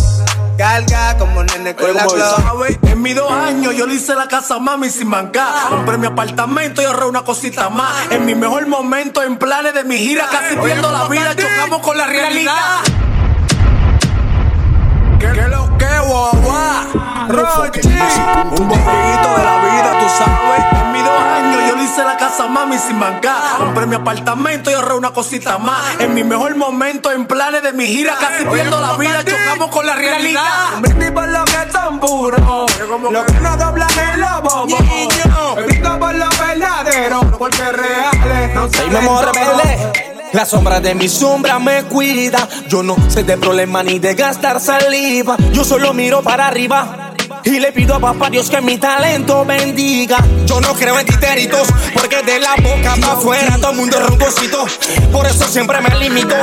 Carga 0.58 1.18
como 1.18 1.44
nene 1.44 1.76
con 1.76 1.94
la. 1.94 2.08
¿sabes? 2.08 2.78
En 2.84 3.02
mis 3.02 3.16
dos 3.16 3.32
años 3.32 3.76
yo 3.76 3.88
le 3.88 3.96
hice 3.96 4.14
la 4.14 4.28
casa 4.28 4.56
a 4.56 4.60
mami 4.60 4.90
sin 4.90 5.08
mancar. 5.08 5.70
Compré 5.70 5.98
mi 5.98 6.06
apartamento 6.06 6.82
y 6.84 6.86
ahorré 6.86 7.06
una 7.06 7.24
cosita 7.24 7.70
más. 7.70 8.12
En 8.12 8.26
mi 8.26 8.36
mejor 8.36 8.68
momento, 8.68 9.24
en 9.24 9.38
planes 9.38 9.74
de 9.74 9.84
mi 9.84 9.98
gira, 9.98 10.28
casi 10.32 10.56
pierdo 10.56 10.92
la 10.92 11.08
vida, 11.08 11.36
chocamos 11.36 11.82
con 11.82 11.98
la 11.98 12.06
realidad. 12.06 12.82
¿Qué, 12.84 13.05
guagua? 16.06 16.86
Rochi, 17.28 17.88
un 17.88 18.68
borriguito 18.68 19.30
de 19.38 19.44
la 19.44 19.58
vida, 19.66 20.00
tú 20.00 20.08
sabes. 20.18 20.64
En 20.82 20.92
mis 20.92 21.04
dos 21.04 21.20
años 21.20 21.62
yo 21.70 21.76
le 21.76 21.84
hice 21.84 22.04
la 22.04 22.18
casa 22.18 22.48
mami 22.48 22.78
sin 22.78 23.00
mancar. 23.00 23.58
Compré 23.58 23.86
mi 23.86 23.96
apartamento 23.96 24.70
y 24.70 24.74
ahorré 24.74 24.94
una 24.94 25.12
cosita 25.12 25.58
más. 25.58 26.00
En 26.00 26.14
mi 26.14 26.24
mejor 26.24 26.56
momento, 26.56 27.12
en 27.12 27.26
planes 27.26 27.64
de 27.64 27.74
mi 27.74 27.88
gira, 27.88 28.16
casi 28.20 28.46
pierdo 28.46 28.80
la 28.80 28.94
vida, 28.98 29.24
chocamos 29.24 29.70
con 29.70 29.86
la 29.86 29.96
realidad. 29.96 30.80
Brindis 30.82 31.12
por 31.12 31.28
lo 31.28 31.46
que 31.46 31.72
son 31.72 32.00
puros, 32.00 32.80
lo 33.12 33.26
que 33.26 33.34
no 33.34 33.58
doblan 33.58 33.90
en 34.14 34.20
la 34.22 34.40
bobo. 34.40 34.68
Brindo 35.66 36.00
por 36.00 36.16
lo 36.16 36.30
verdadero, 36.30 37.22
porque 37.38 37.72
reales 37.72 38.56
no 38.56 38.70
se 38.70 38.78
Soy 38.78 38.90
memoria 38.90 39.32
rebelde. 39.32 40.15
La 40.36 40.46
sombra 40.46 40.82
de 40.82 40.94
mi 40.94 41.08
sombra 41.08 41.60
me 41.60 41.84
cuida. 41.84 42.46
Yo 42.68 42.84
no 42.84 42.98
sé 43.08 43.24
de 43.24 43.38
problema 43.38 43.82
ni 43.84 44.00
de 44.00 44.16
gastar 44.16 44.60
saliva. 44.60 45.38
Yo 45.54 45.64
solo 45.64 45.94
miro 45.94 46.22
para 46.22 46.48
arriba. 46.48 47.14
Y 47.46 47.62
le 47.62 47.72
pido 47.72 47.96
a 47.96 48.02
papá 48.02 48.30
Dios 48.30 48.50
que 48.50 48.60
mi 48.60 48.78
talento 48.78 49.46
bendiga. 49.46 50.18
Yo 50.46 50.60
no 50.60 50.74
creo 50.74 51.00
en 51.00 51.06
titéritos, 51.06 51.70
porque 51.94 52.22
de 52.22 52.40
la 52.42 52.54
boca 52.56 52.96
para 53.00 53.14
afuera 53.14 53.56
todo 53.62 53.72
el 53.72 53.78
mundo 53.78 53.98
es 53.98 54.08
roncosito. 54.08 54.66
Por 55.14 55.26
eso 55.26 55.46
siempre 55.48 55.80
me 55.80 55.96
limito. 55.96 56.36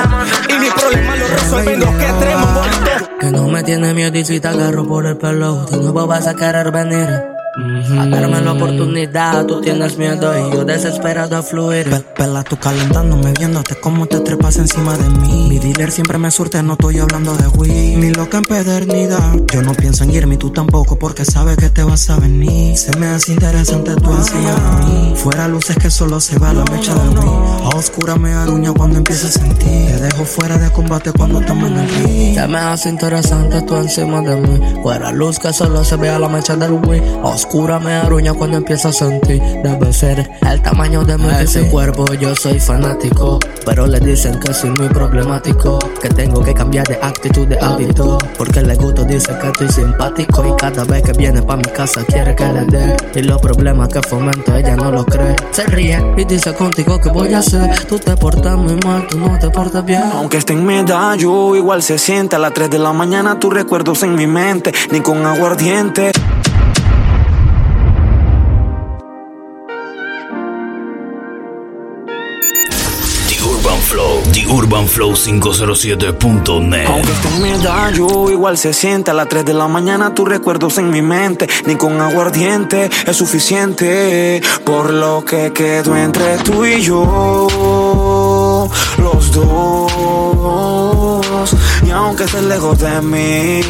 Y 0.48 0.58
mis 0.58 0.72
problemas 0.72 1.18
los 1.18 1.30
resuelven 1.30 1.80
los 1.80 1.90
que 1.90 2.06
tenemos 2.18 2.54
bonito. 2.54 3.18
Que 3.20 3.26
no 3.26 3.46
me 3.48 3.62
tiene 3.62 3.92
miedo 3.92 4.16
y 4.16 4.40
te 4.40 4.48
agarro 4.48 4.86
por 4.86 5.04
el 5.04 5.18
pelo, 5.18 5.66
de 5.66 5.76
nuevo 5.76 6.06
vas 6.06 6.26
a 6.26 6.34
querer 6.34 6.70
venir. 6.70 7.31
A 7.54 8.06
darme 8.06 8.40
la 8.40 8.52
oportunidad, 8.52 9.44
tú 9.44 9.60
tienes 9.60 9.98
miedo 9.98 10.32
y 10.38 10.54
yo 10.54 10.64
desesperado 10.64 11.36
a 11.36 11.42
fluir. 11.42 11.90
Pe- 11.90 12.00
Pela, 12.16 12.42
tú 12.44 12.56
calentándome, 12.56 13.32
viéndote 13.38 13.74
cómo 13.78 14.06
te 14.06 14.20
trepas 14.20 14.56
encima 14.56 14.96
de 14.96 15.06
mí. 15.10 15.48
Mi 15.50 15.58
dealer 15.58 15.90
siempre 15.90 16.16
me 16.16 16.30
surte, 16.30 16.62
no 16.62 16.72
estoy 16.74 16.98
hablando 17.00 17.36
de 17.36 17.48
weed. 17.48 17.98
Mi 17.98 18.10
loca 18.10 18.38
empedernida, 18.38 19.34
yo 19.52 19.60
no 19.60 19.74
pienso 19.74 20.04
en 20.04 20.12
irme, 20.12 20.38
tú 20.38 20.48
tampoco, 20.50 20.98
porque 20.98 21.26
sabes 21.26 21.58
que 21.58 21.68
te 21.68 21.82
vas 21.84 22.08
a 22.08 22.16
venir. 22.18 22.74
Se 22.78 22.96
me 22.96 23.08
hace 23.08 23.32
interesante 23.32 23.96
tu 23.96 24.10
ansia 24.10 24.38
de 24.38 24.84
mí. 24.86 25.12
Fuera 25.16 25.46
luces 25.46 25.76
que 25.76 25.90
solo 25.90 26.20
se 26.20 26.38
va 26.38 26.54
la 26.54 26.64
mecha 26.64 26.94
de 26.94 27.08
mí. 27.20 27.30
A 27.64 27.76
oscura 27.76 28.16
me 28.16 28.32
aruña 28.32 28.72
cuando 28.72 28.96
empiezo 28.96 29.26
a 29.26 29.30
sentir. 29.30 29.58
Te 29.88 30.00
dejo 30.00 30.24
fuera 30.24 30.56
de 30.56 30.70
combate 30.70 31.12
cuando 31.12 31.40
estamos 31.40 31.70
en 31.70 31.76
el 31.78 31.88
ring. 31.90 32.34
Se 32.34 32.48
me 32.48 32.58
hace 32.58 32.88
interesante 32.88 33.60
tú 33.62 33.76
encima 33.76 34.22
de 34.22 34.36
mí. 34.36 34.58
Fuera 34.82 35.12
luz 35.12 35.38
que 35.38 35.52
solo 35.52 35.84
se 35.84 35.96
vea 35.96 36.18
la 36.18 36.28
mecha 36.30 36.56
del 36.56 36.72
Wii. 36.72 37.02
Oscura 37.44 37.80
me 37.80 37.92
aruña 37.92 38.32
cuando 38.34 38.58
empiezo 38.58 38.88
a 38.88 38.92
sentir. 38.92 39.42
Debe 39.64 39.92
ser 39.92 40.30
el 40.48 40.62
tamaño 40.62 41.02
de 41.04 41.18
mi 41.18 41.28
ese 41.40 41.68
cuerpo. 41.68 42.04
Yo 42.14 42.36
soy 42.36 42.60
fanático, 42.60 43.40
pero 43.66 43.88
le 43.88 43.98
dicen 43.98 44.38
que 44.38 44.54
soy 44.54 44.70
muy 44.70 44.88
problemático. 44.88 45.80
Que 46.00 46.08
tengo 46.08 46.40
que 46.40 46.54
cambiar 46.54 46.86
de 46.86 46.94
actitud 47.02 47.48
de 47.48 47.58
hábito. 47.58 48.16
Porque 48.38 48.60
el 48.60 48.76
gusto 48.76 49.04
dice 49.04 49.36
que 49.40 49.48
estoy 49.48 49.68
simpático. 49.68 50.46
Y 50.46 50.56
cada 50.56 50.84
vez 50.84 51.02
que 51.02 51.12
viene 51.14 51.42
pa' 51.42 51.56
mi 51.56 51.64
casa 51.64 52.04
quiere 52.04 52.36
que 52.36 52.44
le 52.44 52.64
dé. 52.66 52.96
Y 53.16 53.22
los 53.22 53.42
problemas 53.42 53.88
que 53.88 54.00
fomento 54.02 54.54
ella 54.54 54.76
no 54.76 54.92
lo 54.92 55.04
cree. 55.04 55.34
Se 55.50 55.64
ríe 55.64 55.98
y 56.16 56.24
dice 56.24 56.54
contigo 56.54 57.00
que 57.00 57.10
voy 57.10 57.34
a 57.34 57.40
hacer. 57.40 57.86
Tú 57.88 57.98
te 57.98 58.16
portas 58.16 58.56
muy 58.56 58.76
mal, 58.84 59.08
tú 59.08 59.18
no 59.18 59.36
te 59.40 59.50
portas 59.50 59.84
bien. 59.84 60.04
Aunque 60.14 60.36
esté 60.36 60.52
en 60.52 60.64
medallo, 60.64 61.56
igual 61.56 61.82
se 61.82 61.98
siente. 61.98 62.36
A 62.36 62.38
las 62.38 62.54
3 62.54 62.70
de 62.70 62.78
la 62.78 62.92
mañana 62.92 63.40
tus 63.40 63.52
recuerdos 63.52 64.04
en 64.04 64.14
mi 64.14 64.28
mente, 64.28 64.72
ni 64.92 65.00
con 65.00 65.26
aguardiente. 65.26 66.12
TheUrbanFlow507.net 74.32 76.86
Aunque 76.86 77.12
esté 77.12 77.28
en 77.28 77.42
yo 77.94 78.30
igual 78.30 78.56
se 78.58 78.72
siente 78.72 79.10
A 79.10 79.14
las 79.14 79.28
3 79.28 79.44
de 79.44 79.54
la 79.54 79.68
mañana 79.68 80.14
tus 80.14 80.28
recuerdos 80.28 80.78
en 80.78 80.90
mi 80.90 81.02
mente 81.02 81.48
Ni 81.66 81.76
con 81.76 82.00
aguardiente 82.00 82.90
es 83.06 83.16
suficiente 83.16 84.42
Por 84.64 84.92
lo 84.92 85.24
que 85.24 85.52
quedó 85.52 85.96
entre 85.96 86.38
tú 86.38 86.64
y 86.64 86.82
yo 86.82 88.21
los 88.98 89.32
dos. 89.32 91.56
Y 91.84 91.90
aunque 91.90 92.24
estés 92.24 92.44
lejos 92.44 92.78
de 92.78 93.02
mí, 93.02 93.60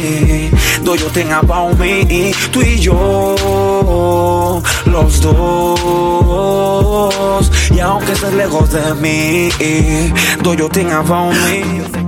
do 0.83 0.95
yo 0.95 1.07
tenga 1.07 1.39
about 1.39 1.77
me, 1.77 2.33
tú 2.51 2.61
y 2.61 2.79
yo, 2.79 4.61
los 4.85 5.21
dos. 5.21 5.81
Y 7.71 7.79
aunque 7.79 8.11
estés 8.13 8.33
lejos 8.33 8.71
de 8.71 8.93
mí, 8.95 9.49
do 10.41 10.53
yo 10.53 10.69
tenga 10.69 10.99
about 10.99 11.33
me. 11.33 12.02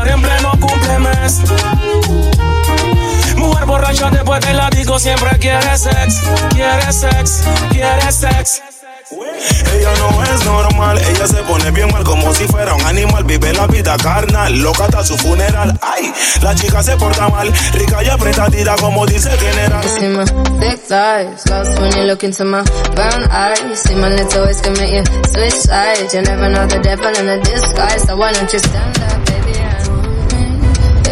Descontrolar 0.00 0.08
en 0.08 0.22
pleno 0.22 0.50
cumplemes. 0.60 1.40
Mujer 3.36 3.66
borracha 3.66 4.10
después 4.10 4.40
del 4.40 4.60
disco 4.70 4.98
siempre 4.98 5.30
quiere 5.38 5.78
sex, 5.78 6.20
quiere 6.50 6.92
sex, 6.92 7.42
quiere 7.70 8.12
sex. 8.12 8.62
Ella 9.10 9.90
no 9.98 10.22
es 10.22 10.44
normal, 10.44 10.98
ella 10.98 11.26
se 11.26 11.42
pone 11.42 11.68
bien 11.72 11.90
mal 11.90 12.04
como 12.04 12.32
si 12.32 12.46
fuera 12.46 12.74
un 12.74 12.82
animal. 12.82 13.24
Vive 13.24 13.52
la 13.54 13.66
vida 13.66 13.96
carnal, 13.96 14.56
loca 14.60 14.84
hasta 14.84 15.02
su 15.04 15.16
funeral. 15.18 15.76
Ay, 15.82 16.12
la 16.42 16.54
chica 16.54 16.80
se 16.82 16.96
porta 16.96 17.28
mal, 17.28 17.52
rica 17.72 18.04
y 18.04 18.08
apretadita 18.08 18.76
como 18.76 19.06
dice 19.06 19.32
el 19.32 19.38
general. 19.38 19.82
See 19.82 20.08
my 20.08 20.24
thick 20.60 20.78
thighs, 20.86 21.44
lost 21.50 21.80
when 21.80 21.92
you 21.96 22.04
look 22.04 22.22
into 22.22 22.44
my 22.44 22.62
brown 22.94 23.24
eyes. 23.32 23.80
See 23.80 23.96
my 23.96 24.10
little 24.10 24.44
ways 24.44 24.60
commit 24.60 24.90
you 24.90 25.04
switch 25.32 25.54
sides. 25.54 26.14
You 26.14 26.22
never 26.22 26.48
know 26.48 26.66
the 26.68 26.78
devil 26.78 27.12
in 27.18 27.28
a 27.28 27.38
disguise, 27.42 28.02
so 28.06 28.16
why 28.16 28.32
don't 28.32 28.52
you 28.52 28.60
stand 28.60 28.96
up, 28.98 29.26
baby? 29.26 29.49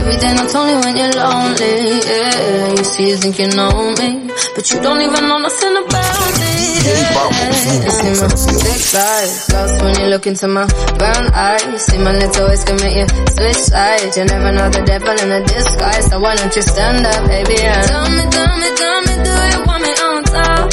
And 0.09 0.15
Every 0.15 0.21
day, 0.21 0.35
not 0.35 0.55
only 0.55 0.75
when 0.75 0.97
you're 0.97 1.13
lonely, 1.13 2.01
yeah. 2.01 2.69
You 2.77 2.85
see, 2.85 3.09
you 3.11 3.17
think 3.17 3.39
you 3.39 3.49
know 3.49 3.93
me, 4.01 4.31
but 4.55 4.71
you 4.71 4.81
don't 4.81 5.01
even 5.03 5.29
know 5.29 5.39
nothing 5.39 5.77
about 5.77 6.33
me. 6.41 6.55
Yeah. 6.89 7.49
See 7.89 8.15
my 8.17 8.29
thick 8.29 8.81
thighs, 8.89 9.53
lost 9.53 9.83
when 9.83 10.01
you 10.01 10.07
look 10.09 10.27
into 10.27 10.49
my 10.49 10.67
brown 10.97 11.29
eyes. 11.35 11.85
See 11.85 11.99
my 11.99 12.13
little 12.13 12.49
ways 12.49 12.65
commit 12.65 12.97
you 12.97 13.07
switch 13.37 13.61
sides. 13.69 14.17
You 14.17 14.25
never 14.25 14.53
know 14.53 14.71
the 14.71 14.83
devil 14.87 15.13
in 15.13 15.31
a 15.31 15.45
disguise, 15.45 16.07
so 16.07 16.21
why 16.21 16.37
don't 16.37 16.55
you 16.57 16.63
stand 16.63 17.05
up, 17.05 17.29
baby? 17.29 17.61
and 17.61 17.87
Tell 17.89 18.09
me, 18.09 18.25
tell 18.33 18.55
me, 18.57 18.69
tell 18.81 19.01
me, 19.05 19.15
do 19.25 19.35
you 19.53 19.61
want 19.69 19.83
me 19.85 19.93
on 20.09 20.25
top? 20.25 20.73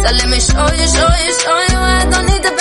So 0.00 0.08
let 0.16 0.28
me 0.32 0.38
show 0.40 0.66
you, 0.80 0.86
show 0.88 1.12
you, 1.12 1.32
show 1.44 1.58
you. 1.68 1.78
I 1.78 2.08
don't 2.10 2.26
need 2.26 2.42
to 2.42 2.52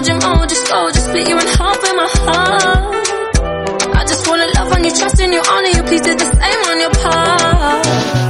told 0.00 0.22
him, 0.22 0.30
oh, 0.30 0.46
just 0.46 0.66
go, 0.68 0.90
just 0.90 1.06
split 1.06 1.28
you 1.28 1.38
in 1.38 1.46
half 1.46 1.76
in 1.84 1.96
my 1.96 2.08
heart. 2.10 3.96
I 3.96 4.04
just 4.06 4.26
wanna 4.26 4.46
love 4.54 4.72
on 4.72 4.84
you, 4.84 4.90
trust 4.96 5.20
in 5.20 5.32
you, 5.32 5.42
honor 5.46 5.68
you, 5.68 5.82
please 5.82 6.00
do 6.00 6.14
the 6.14 6.24
same 6.24 6.64
on 6.70 6.80
your 6.80 6.90
part. 6.90 8.29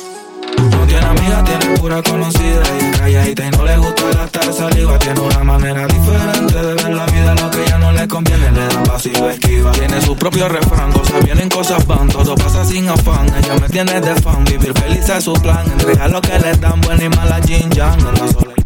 Amiga, 1.21 1.43
tiene 1.43 1.77
pura 1.77 2.01
conocida 2.01 2.63
y 2.79 2.85
es 2.85 2.97
calladita 2.97 3.45
y 3.45 3.51
no 3.51 3.63
le 3.63 3.77
gusta 3.77 4.03
gastar 4.15 4.53
saliva. 4.53 4.97
Tiene 4.97 5.19
una 5.19 5.43
manera 5.43 5.85
diferente 5.85 6.55
de 6.55 6.73
ver 6.73 6.93
la 6.95 7.05
vida, 7.05 7.35
lo 7.35 7.51
que 7.51 7.65
ya 7.67 7.77
no 7.77 7.91
le 7.91 8.07
conviene, 8.07 8.51
le 8.51 8.65
da 8.65 8.83
lo 9.19 9.29
esquiva. 9.29 9.71
Tiene 9.71 10.01
su 10.01 10.15
propio 10.15 10.49
refrán, 10.49 10.91
cosas 10.91 11.23
vienen, 11.23 11.47
cosas 11.49 11.85
van, 11.85 12.07
todo 12.07 12.33
pasa 12.33 12.65
sin 12.65 12.89
afán. 12.89 13.27
Ella 13.37 13.55
me 13.61 13.69
tiene 13.69 14.01
de 14.01 14.15
fan, 14.15 14.43
vivir 14.45 14.73
feliz 14.73 15.07
es 15.09 15.23
su 15.23 15.33
plan. 15.33 15.63
Entrega 15.71 16.07
lo 16.07 16.21
que 16.21 16.39
le 16.39 16.53
dan, 16.57 16.81
buena 16.81 17.03
y 17.03 17.09
mala 17.09 17.39
Jin 17.45 17.69
Yang 17.69 17.99
en 17.99 18.05
la. 18.05 18.60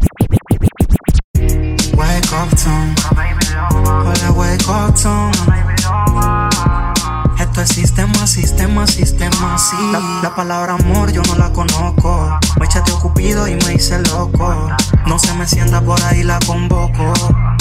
Sistema, 8.66 8.86
sistema, 8.86 9.58
sí. 9.58 9.76
La, 9.92 10.00
la 10.22 10.34
palabra 10.34 10.74
amor 10.74 11.12
yo 11.12 11.22
no 11.22 11.36
la 11.36 11.52
conozco. 11.52 12.36
Me 12.58 12.66
echaste 12.66 12.90
cupido 12.92 13.46
y 13.46 13.54
me 13.54 13.74
hice 13.74 14.00
loco. 14.00 14.68
No 15.06 15.18
se 15.20 15.32
me 15.34 15.46
sienta 15.46 15.80
por 15.80 16.02
ahí, 16.02 16.24
la 16.24 16.40
convoco. 16.40 17.12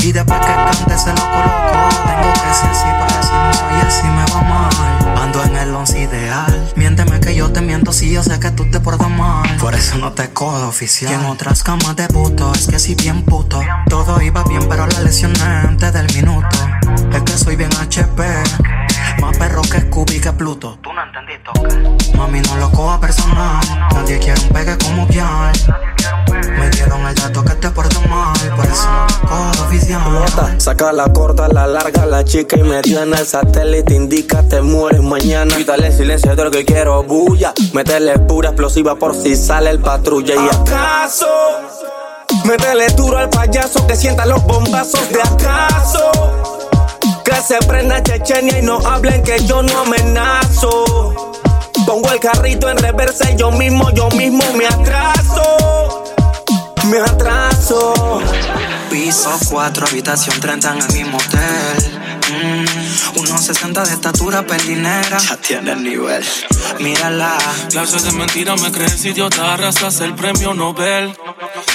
Y 0.01 0.11
después 0.11 0.39
que 0.39 0.47
cante 0.47 0.97
se 0.97 1.09
lo 1.09 1.21
coloco. 1.21 1.89
Tengo 2.05 2.33
que 2.33 2.53
ser 2.53 2.69
así 2.71 2.87
porque 2.97 3.21
si 3.21 3.33
no 3.33 3.53
soy 3.53 3.87
así 3.87 4.07
me 4.07 4.33
va 4.33 4.41
mal. 4.41 5.21
Ando 5.21 5.43
en 5.43 5.57
el 5.57 5.75
once 5.75 5.99
ideal. 6.01 6.73
Miénteme 6.75 7.19
que 7.19 7.35
yo 7.35 7.51
te 7.51 7.61
miento 7.61 7.93
si 7.93 8.11
yo 8.11 8.23
sé 8.23 8.39
que 8.39 8.49
tú 8.49 8.69
te 8.71 8.79
portas 8.79 9.09
mal. 9.09 9.57
Por 9.57 9.75
eso 9.75 9.99
no 9.99 10.11
te 10.13 10.31
cojo 10.31 10.67
oficial. 10.67 11.11
Y 11.11 11.15
en 11.15 11.25
otras 11.25 11.61
camas 11.61 11.95
de 11.95 12.07
puto, 12.07 12.51
es 12.53 12.67
que 12.67 12.79
si 12.79 12.95
bien 12.95 13.23
puto. 13.23 13.61
Todo 13.89 14.19
iba 14.21 14.43
bien, 14.43 14.67
pero 14.67 14.87
la 14.87 15.01
lesioné 15.01 15.39
antes 15.43 15.93
del 15.93 16.07
minuto. 16.15 16.57
Es 17.13 17.21
que 17.21 17.37
soy 17.37 17.55
bien 17.55 17.69
HP. 17.79 18.23
Más 19.19 19.37
perro 19.37 19.61
que 19.61 19.81
Scooby 19.81 20.19
que 20.19 20.31
Pluto. 20.33 20.77
Tú 20.81 20.91
no 20.93 21.01
entendiste, 21.03 21.49
Mami, 22.17 22.41
no 22.41 22.57
lo 22.57 22.71
coja 22.71 22.99
personal. 22.99 23.59
Nadie 23.93 24.19
quiere 24.19 24.39
un 24.41 24.49
pegue 24.49 24.77
como 24.77 25.07
Kial. 25.07 25.53
Me 26.57 26.69
dieron 26.69 27.05
el 27.05 27.15
dato 27.15 27.43
que 27.43 27.55
te 27.55 27.69
porta 27.69 27.99
mal. 28.07 28.33
Por 28.55 28.65
eso 28.65 28.89
no 28.89 29.07
te 29.07 29.27
cojo 29.27 29.65
oficial. 29.65 30.01
Nota, 30.11 30.59
saca 30.59 30.91
la 30.91 31.11
corta, 31.11 31.47
la 31.47 31.67
larga, 31.67 32.05
la 32.05 32.23
chica 32.23 32.57
y 32.57 32.63
me 32.63 32.79
en 32.79 33.13
el 33.13 33.25
satélite. 33.25 33.93
Indica, 33.93 34.43
te 34.43 34.61
mueres 34.61 35.01
mañana. 35.01 35.55
Quítale 35.55 35.91
silencio 35.91 36.35
de 36.35 36.43
lo 36.43 36.51
que 36.51 36.65
quiero, 36.65 37.03
bulla. 37.03 37.53
Métele 37.73 38.19
pura 38.19 38.49
explosiva 38.49 38.95
por 38.95 39.15
si 39.15 39.35
sale 39.35 39.69
el 39.69 39.79
patrulla. 39.79 40.35
¿Y 40.35 40.47
acaso? 40.47 41.27
Métele 42.45 42.87
duro 42.89 43.17
al 43.17 43.29
payaso 43.29 43.85
que 43.87 43.95
sienta 43.95 44.25
los 44.25 44.43
bombazos 44.43 45.09
de 45.09 45.21
acaso. 45.21 46.44
Que 47.25 47.35
se 47.41 47.57
prenda 47.67 48.01
Chechenia 48.03 48.59
y 48.59 48.61
no 48.61 48.77
hablen 48.85 49.23
que 49.23 49.43
yo 49.45 49.63
no 49.63 49.79
amenazo. 49.79 51.33
Pongo 51.85 52.11
el 52.11 52.19
carrito 52.19 52.69
en 52.69 52.77
reversa 52.77 53.31
y 53.31 53.35
yo 53.35 53.51
mismo, 53.51 53.91
yo 53.91 54.09
mismo 54.11 54.43
me 54.53 54.67
atraso. 54.67 56.03
Me 56.85 56.99
atraso. 56.99 58.21
Piso 58.91 59.31
4, 59.49 59.87
habitación 59.87 60.39
30 60.39 60.71
en 60.73 60.81
el 60.81 60.93
mismo 60.93 61.17
hotel. 61.17 61.99
Mm, 62.31 63.19
unos 63.19 63.41
60 63.41 63.83
de 63.83 63.93
estatura, 63.93 64.45
perdinera. 64.45 65.17
Ya 65.17 65.37
tiene 65.37 65.71
el 65.71 65.83
nivel. 65.83 66.23
Mírala. 66.79 67.37
Clases 67.71 68.03
de 68.03 68.11
mentira 68.11 68.55
me 68.55 68.71
crees 68.71 69.03
idiota, 69.03 69.53
arrasas 69.53 69.99
el 70.01 70.13
premio 70.13 70.53
Nobel. 70.53 71.17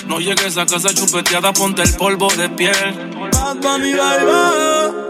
No 0.06 0.20
llegues 0.20 0.56
a 0.58 0.66
casa 0.66 0.94
chupeteada, 0.94 1.52
ponte 1.52 1.82
el 1.82 1.92
polvo 1.94 2.28
de 2.28 2.48
piel. 2.50 3.10
Bad 3.32 3.56
Bunny, 3.56 3.94
baby. 3.94 5.09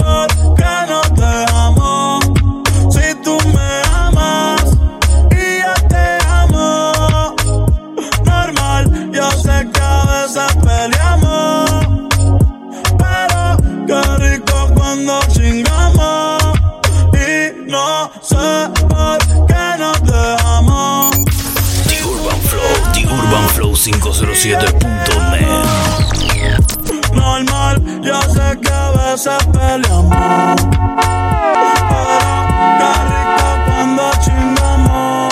507.net. 24.41 27.13
Normal, 27.13 27.77
yo 28.01 28.17
sé 28.23 28.57
que 28.59 28.71
a 28.71 28.89
veces 28.89 29.37
peleamos. 29.53 30.57
Pero 31.91 32.31
qué 32.79 32.89
rico 33.05 33.45
cuando 33.67 34.01
chingamos. 34.23 35.29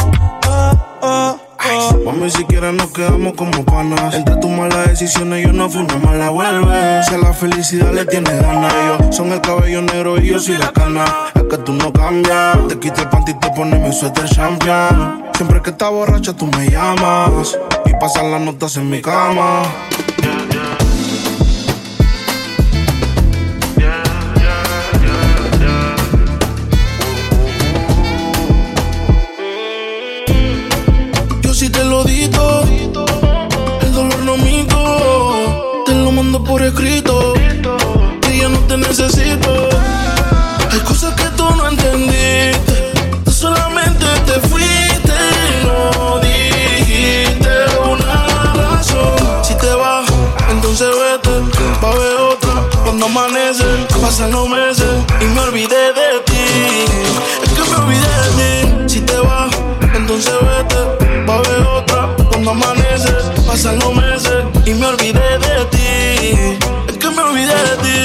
Oh, 0.48 0.78
oh, 1.02 1.40
oh. 1.64 1.98
Mami, 2.06 2.30
si 2.30 2.44
quieres 2.44 2.76
nos 2.76 2.92
quedamos 2.92 3.34
como 3.34 3.66
panas. 3.66 4.14
Entre 4.14 4.36
tus 4.36 4.52
malas 4.52 4.90
decisiones 4.90 5.44
yo 5.44 5.54
no 5.54 5.68
fui 5.72 5.82
una 5.82 5.98
mala 5.98 6.30
vuelve. 6.30 7.02
Si 7.02 7.16
a 7.16 7.18
la 7.18 7.34
felicidad 7.34 7.92
le 7.92 8.06
tienes 8.06 8.40
ganas, 8.40 8.72
ellos 8.76 9.16
son 9.16 9.32
el 9.32 9.42
cabello 9.42 9.82
negro 9.82 10.20
y 10.20 10.28
yo 10.28 10.40
soy 10.40 10.58
la 10.58 10.72
cana. 10.72 11.06
Es 11.34 11.46
que 11.50 11.58
tú 11.58 11.74
no 11.74 11.92
cambias. 11.92 12.68
Te 12.68 12.78
quito 12.78 13.02
el 13.02 13.10
panty 13.10 13.32
y 13.32 13.40
te 13.40 13.50
pones 13.50 13.80
mi 13.80 13.92
suéter 13.92 14.30
champion. 14.30 15.24
Siempre 15.36 15.64
que 15.64 15.72
estás 15.72 15.90
borracha 15.90 16.32
tú 16.34 16.46
me 16.46 16.70
llamas. 16.70 17.58
Pasan 18.00 18.32
las 18.32 18.40
notas 18.40 18.78
en 18.78 18.90
mi 18.90 19.02
cama. 19.02 19.64
pasan 54.10 54.32
los 54.32 54.50
meses 54.50 54.90
y 55.22 55.26
me 55.26 55.40
olvidé 55.42 55.94
de 55.94 56.20
ti. 56.26 56.46
Es 57.44 57.50
que 57.54 57.62
me 57.70 57.76
olvidé 57.76 58.12
de 58.24 58.30
ti. 58.40 58.94
Si 58.94 59.02
te 59.02 59.20
vas, 59.20 59.52
entonces 59.94 60.34
vete. 60.34 61.26
Va 61.28 61.36
a 61.36 61.38
haber 61.38 61.62
otra 61.62 62.16
cuando 62.30 62.50
amanece. 62.50 63.14
Pasan 63.46 63.78
los 63.78 63.94
meses 63.94 64.46
y 64.66 64.74
me 64.74 64.88
olvidé 64.88 65.38
de 65.46 65.66
ti. 65.74 66.58
Es 66.88 66.98
que 66.98 67.10
me 67.12 67.22
olvidé 67.22 67.54
de 67.70 67.76
ti. 67.86 68.00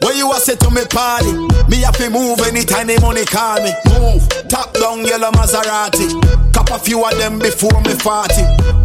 When 0.00 0.18
you 0.18 0.32
are 0.32 0.40
set 0.40 0.58
to 0.58 0.70
me 0.70 0.84
party, 0.86 1.32
me 1.68 1.76
have 1.84 1.96
to 1.98 2.10
move 2.10 2.40
anytime 2.40 2.88
the 2.88 2.98
money 3.00 3.24
call 3.24 3.62
me. 3.62 3.72
Move. 3.86 4.39
Top 4.50 4.74
down 4.74 5.06
yellow 5.06 5.30
Maserati. 5.30 6.10
Cop 6.52 6.70
a 6.70 6.78
few 6.78 7.04
of 7.06 7.16
them 7.16 7.38
before 7.38 7.80
me 7.86 7.94
40. 7.94 8.34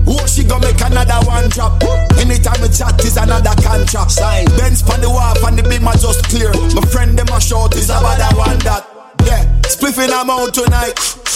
Oh, 0.06 0.26
she 0.30 0.46
gonna 0.46 0.68
make 0.68 0.80
another 0.80 1.20
one 1.26 1.50
drop. 1.50 1.82
Anytime 2.22 2.62
we 2.62 2.70
chat 2.70 2.94
is 3.04 3.18
another 3.18 3.58
contract. 3.58 4.12
Sign. 4.12 4.46
Benz 4.62 4.86
on 4.88 5.02
the 5.02 5.10
wharf 5.10 5.44
and 5.44 5.58
the 5.58 5.64
beam 5.68 5.88
are 5.88 5.98
just 5.98 6.24
clear. 6.30 6.54
My 6.78 6.86
friend 6.94 7.18
them 7.18 7.28
a 7.34 7.42
short 7.42 7.76
is 7.76 7.90
about 7.90 8.18
that 8.22 8.38
one 8.38 8.60
that. 8.60 8.86
Yeah, 9.26 9.42
spliffing 9.66 10.14
I'm 10.14 10.30
out 10.30 10.54
tonight. 10.54 10.94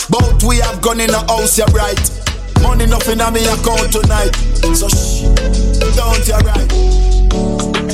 Both 0.10 0.44
we 0.44 0.58
have 0.58 0.80
gone 0.82 1.02
in 1.02 1.10
the 1.10 1.20
house, 1.26 1.58
you're 1.58 1.68
right. 1.74 1.98
Money 2.62 2.86
nothing 2.86 3.22
on 3.22 3.34
me 3.34 3.42
account 3.46 3.92
tonight. 3.92 4.36
So 4.78 4.88
shh, 4.88 5.26
don't 5.98 6.28
you 6.28 6.38
right. 6.46 7.89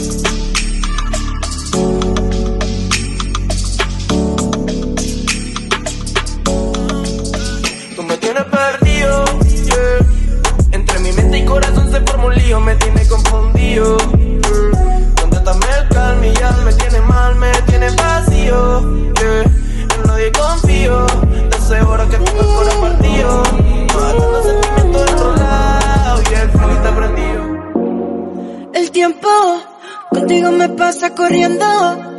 Perdido, 8.50 9.26
yeah. 9.66 10.00
Entre 10.72 11.00
mi 11.00 11.12
mente 11.12 11.38
y 11.40 11.46
corazón 11.46 11.92
se 11.92 12.00
forma 12.02 12.26
un 12.26 12.36
lío, 12.36 12.60
me 12.60 12.76
tiene 12.76 13.08
confundido. 13.08 13.98
yeah. 13.98 15.14
Contéstame 15.22 15.66
el 15.80 15.88
calma 15.90 16.28
y 16.28 16.34
ya 16.34 16.52
me 16.64 16.74
tiene 16.74 17.02
mal, 17.02 17.36
me 17.36 17.52
tiene 17.68 17.90
vacío. 17.92 18.82
yeah. 19.14 19.44
En 19.96 20.04
nadie 20.08 20.32
confío, 20.32 21.06
seguro 21.68 22.10
que 22.10 22.18
tengo 22.18 22.42
el 22.42 22.48
corazón 22.56 22.82
partido. 22.82 23.44
Matando 23.96 24.44
sentimientos 24.44 25.12
enrolados 25.12 26.22
y 26.32 26.34
el 26.36 26.50
fuego 26.52 26.72
está 26.72 26.96
prendido. 26.96 28.72
El 28.74 28.92
tiempo 28.92 29.30
contigo 30.10 30.52
me 30.52 30.70
pasa 30.70 31.10
corriendo. 31.16 31.66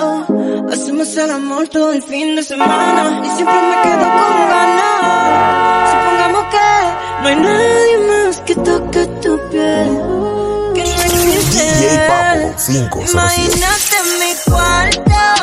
oh. 0.00 0.24
Hacemos 0.72 1.16
el 1.16 1.30
amor 1.30 1.68
todo 1.68 1.92
el 1.92 2.02
fin 2.02 2.34
de 2.36 2.42
semana 2.42 3.22
y 3.24 3.28
siempre 3.36 3.54
me 3.54 3.82
quedo 3.82 4.04
con 4.18 4.48
ganas. 4.50 5.90
Que 5.94 6.15
no 7.26 7.28
hay 7.28 7.36
nadie 7.36 7.98
más 7.98 8.40
que 8.42 8.54
toque 8.54 9.06
tu 9.20 9.36
piel. 9.50 9.90
Que 10.74 10.82
no 10.82 11.32
existe. 11.32 12.00
Imagínate 13.10 13.96
en 14.00 14.18
mi 14.20 14.34
cuarto 14.44 15.35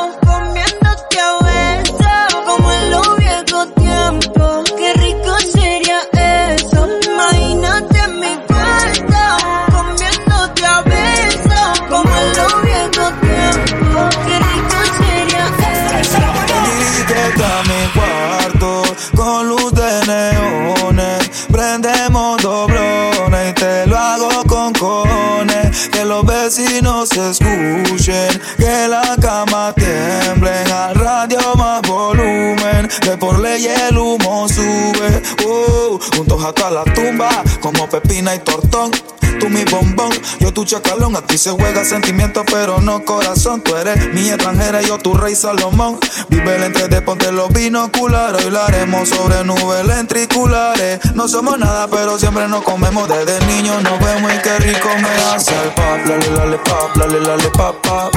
Los 26.56 26.66
vecinos 26.66 27.10
se 27.10 27.32
escuchen, 27.32 28.42
que 28.58 28.88
la 28.88 29.16
cama 29.20 29.74
tiemble. 29.74 30.52
Al 30.72 30.94
radio 30.94 31.39
más 31.56 31.82
volumen, 31.82 32.88
que 33.02 33.18
por 33.18 33.39
ley 33.39 33.66
el 33.66 33.98
humo 33.98 34.48
sube. 34.48 35.24
Uh, 35.48 35.98
juntos 36.16 36.46
hasta 36.46 36.70
la 36.70 36.84
tumba, 36.84 37.44
como 37.60 37.89
pepina 37.89 38.36
y 38.36 38.39
tortón. 38.39 38.92
Tú 39.39 39.50
mi 39.50 39.63
bombón, 39.65 40.12
yo 40.39 40.54
tu 40.54 40.63
chacalón. 40.65 41.15
A 41.15 41.22
ti 41.22 41.38
se 41.38 41.52
juega 41.52 41.84
sentimiento, 41.84 42.43
pero 42.50 42.80
no 42.80 43.04
corazón. 43.04 43.62
Tú 43.62 43.76
eres 43.76 44.13
mi 44.13 44.30
extranjera, 44.30 44.82
yo 44.82 44.98
tu 44.98 45.13
rey 45.13 45.36
Salomón. 45.36 46.00
Vive 46.30 46.56
el 46.56 46.63
entre 46.63 46.88
de 46.88 47.02
ponte 47.02 47.32
los 47.32 47.52
binoculares. 47.52 48.46
Hoy 48.46 48.56
haremos 48.56 49.10
sobre 49.10 49.43
nubes 49.43 49.86
ventriculares. 49.86 51.00
No 51.15 51.28
somos 51.28 51.58
nada, 51.60 51.88
pero 51.88 52.17
siempre 52.17 52.48
nos 52.48 52.63
comemos. 52.63 53.08
Desde 53.10 53.46
niños 53.48 53.82
nos 53.84 54.00
vemos 54.00 54.32
y 54.34 54.38
qué 54.39 54.60
rico 54.60 54.89
me 55.02 55.10
hace 55.34 55.52
el 55.63 55.69
pop. 55.72 56.00
Lale, 56.06 56.30
lale, 56.32 56.58
pop, 56.58 56.96
lale, 56.96 57.19
lale, 57.19 57.50
pop, 57.50 57.76
pop. 57.82 58.13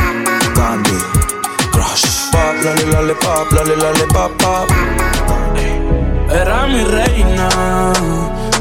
Candy, 0.54 0.98
crush. 1.72 2.30
Pop, 2.30 2.64
lale, 2.64 2.86
lale, 2.92 3.14
pop, 3.14 3.52
lale, 3.52 3.76
lale, 3.76 4.06
pop, 4.12 4.32
pop. 4.38 4.70
Era 6.30 6.66
mi 6.66 6.82
reina, 6.84 7.48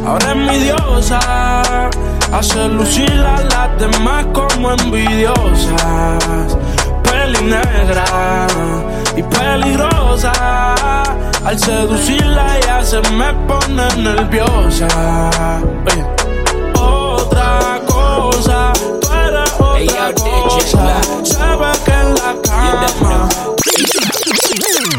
ahora 0.05 0.29
es 0.31 0.35
mi 0.35 0.57
diosa. 0.59 1.89
Hace 2.31 2.67
lucir 2.69 3.11
a 3.11 3.41
las 3.41 3.79
demás 3.79 4.25
como 4.33 4.71
envidiosas. 4.71 6.57
Peli 7.03 7.41
negra 7.43 8.47
y 9.15 9.23
peligrosa. 9.23 10.33
Al 11.45 11.59
seducirla 11.59 12.59
ya 12.61 12.83
se 12.83 13.01
me 13.11 13.33
pone 13.47 13.87
nerviosa. 13.97 14.87
Oye. 15.85 16.05
Otra 16.79 17.79
cosa, 17.85 18.73
tú 19.01 19.13
eres 19.13 19.51
otra 19.59 20.13
cosa. 20.13 21.01
Sabes 21.23 21.77
que 21.79 21.91
en 21.91 22.15
la 22.15 22.35
cama. 22.43 23.29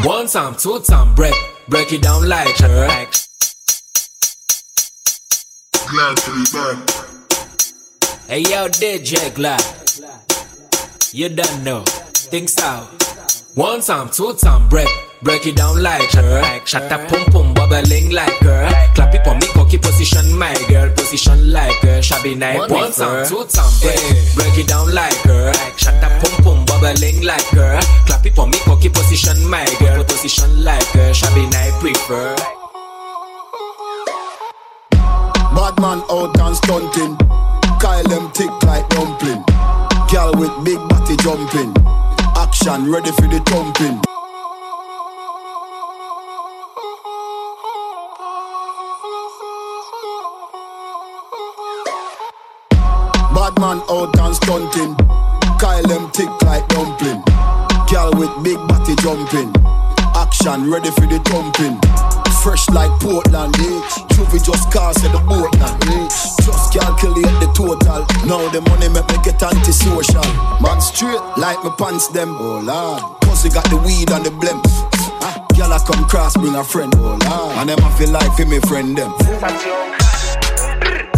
One 0.05 0.27
time, 0.27 0.55
two 0.55 0.79
time, 0.79 1.13
break, 1.15 1.35
break 1.67 1.91
it 1.91 2.01
down 2.01 2.27
like 2.27 2.57
her. 2.59 2.87
Glad 5.89 6.17
to 6.17 6.31
be 6.31 6.43
back. 6.51 7.06
Hey 8.27 8.41
yo, 8.41 8.67
DJ 8.67 9.33
Glad. 9.33 9.63
You 11.13 11.29
don't 11.29 11.63
know. 11.63 11.81
Think 12.13 12.49
so. 12.49 12.85
One 13.55 13.79
time, 13.79 14.09
two 14.09 14.33
time, 14.33 14.67
break, 14.67 14.89
break 15.23 15.47
it 15.47 15.55
down 15.55 15.81
like 15.81 16.11
her. 16.11 16.61
Shut 16.65 16.91
up, 16.91 17.07
pum 17.07 17.23
pum, 17.31 17.53
bubbling 17.53 18.11
like 18.11 18.37
her. 18.39 18.91
Clap 18.95 19.15
it 19.15 19.23
for 19.23 19.33
me, 19.33 19.47
cocky 19.53 19.77
position, 19.77 20.37
my 20.37 20.53
girl, 20.67 20.91
position 20.91 21.53
like 21.53 21.79
her. 21.83 22.01
Shabby 22.01 22.35
night, 22.35 22.69
one 22.69 22.91
time, 22.91 23.25
two 23.25 23.45
time, 23.45 23.71
break, 23.81 24.03
break 24.35 24.57
it 24.59 24.67
down 24.67 24.93
like 24.93 25.15
her. 25.23 25.53
Shut 25.77 26.03
up, 26.03 26.11
pum 26.21 26.43
pum, 26.43 26.65
bubbling 26.65 27.23
like 27.23 27.47
her. 27.55 27.79
Clap 28.07 28.25
it 28.25 28.35
for 28.35 28.45
me, 28.45 28.59
cocky 28.65 28.89
position, 28.89 29.39
my 29.49 29.65
girl, 29.79 30.03
position 30.03 30.65
like 30.65 30.85
her. 30.87 31.13
Shabby 31.13 31.47
night, 31.47 31.71
prefer. 31.79 32.35
Bad 35.55 35.79
man 35.79 36.03
out 36.11 36.37
and 36.41 36.57
stunting. 36.57 37.56
Kyle 37.79 38.03
them 38.03 38.31
tick 38.31 38.49
like 38.63 38.89
dumpling. 38.89 39.43
Girl 40.11 40.33
with 40.35 40.51
big 40.65 40.79
body 40.89 41.15
jumping. 41.17 41.73
Action 42.35 42.91
ready 42.91 43.11
for 43.11 43.27
the 43.27 43.39
thumping. 43.45 44.01
Bad 53.35 53.59
man 53.59 53.81
out 53.89 54.19
and 54.19 54.35
stunting. 54.35 54.95
Kyle 55.59 55.83
them 55.83 56.09
tick 56.11 56.29
like 56.43 56.67
dumpling. 56.69 57.21
Girl 57.91 58.11
with 58.15 58.43
big 58.43 58.57
body 58.67 58.95
jumping. 58.95 59.53
Action 60.15 60.71
ready 60.71 60.89
for 60.91 61.05
the 61.05 61.19
thumping. 61.25 62.16
Fresh 62.47 62.69
like 62.69 62.91
Portland, 63.01 63.53
eh? 63.59 63.81
Juvie 64.15 64.39
just 64.39 64.71
cast 64.71 65.03
at 65.03 65.11
the 65.11 65.19
boat 65.27 65.51
now, 65.59 65.75
eh? 65.91 66.07
Just 66.39 66.71
calculate 66.71 67.27
the 67.43 67.51
total. 67.51 68.07
Now 68.23 68.39
the 68.55 68.63
money 68.71 68.87
make 68.87 69.03
me 69.11 69.19
get 69.19 69.43
antisocial. 69.43 70.23
Man 70.63 70.79
straight 70.79 71.19
like 71.35 71.59
my 71.65 71.75
pants 71.77 72.07
them. 72.07 72.31
Oh 72.39 72.63
lord. 72.63 73.03
Pussy 73.19 73.49
got 73.49 73.67
the 73.67 73.75
weed 73.75 74.09
and 74.15 74.23
the 74.23 74.31
blem. 74.31 74.63
Ah, 75.19 75.43
girl 75.59 75.73
I 75.73 75.79
come 75.83 76.07
cross 76.07 76.37
bring 76.37 76.55
a 76.55 76.63
friend. 76.63 76.95
Oh 76.95 77.19
lord. 77.19 77.57
And 77.59 77.67
them 77.67 77.83
I 77.83 77.91
feel 77.99 78.11
like 78.11 78.31
for 78.39 78.45
me 78.45 78.59
friend 78.63 78.97
them. 78.97 79.11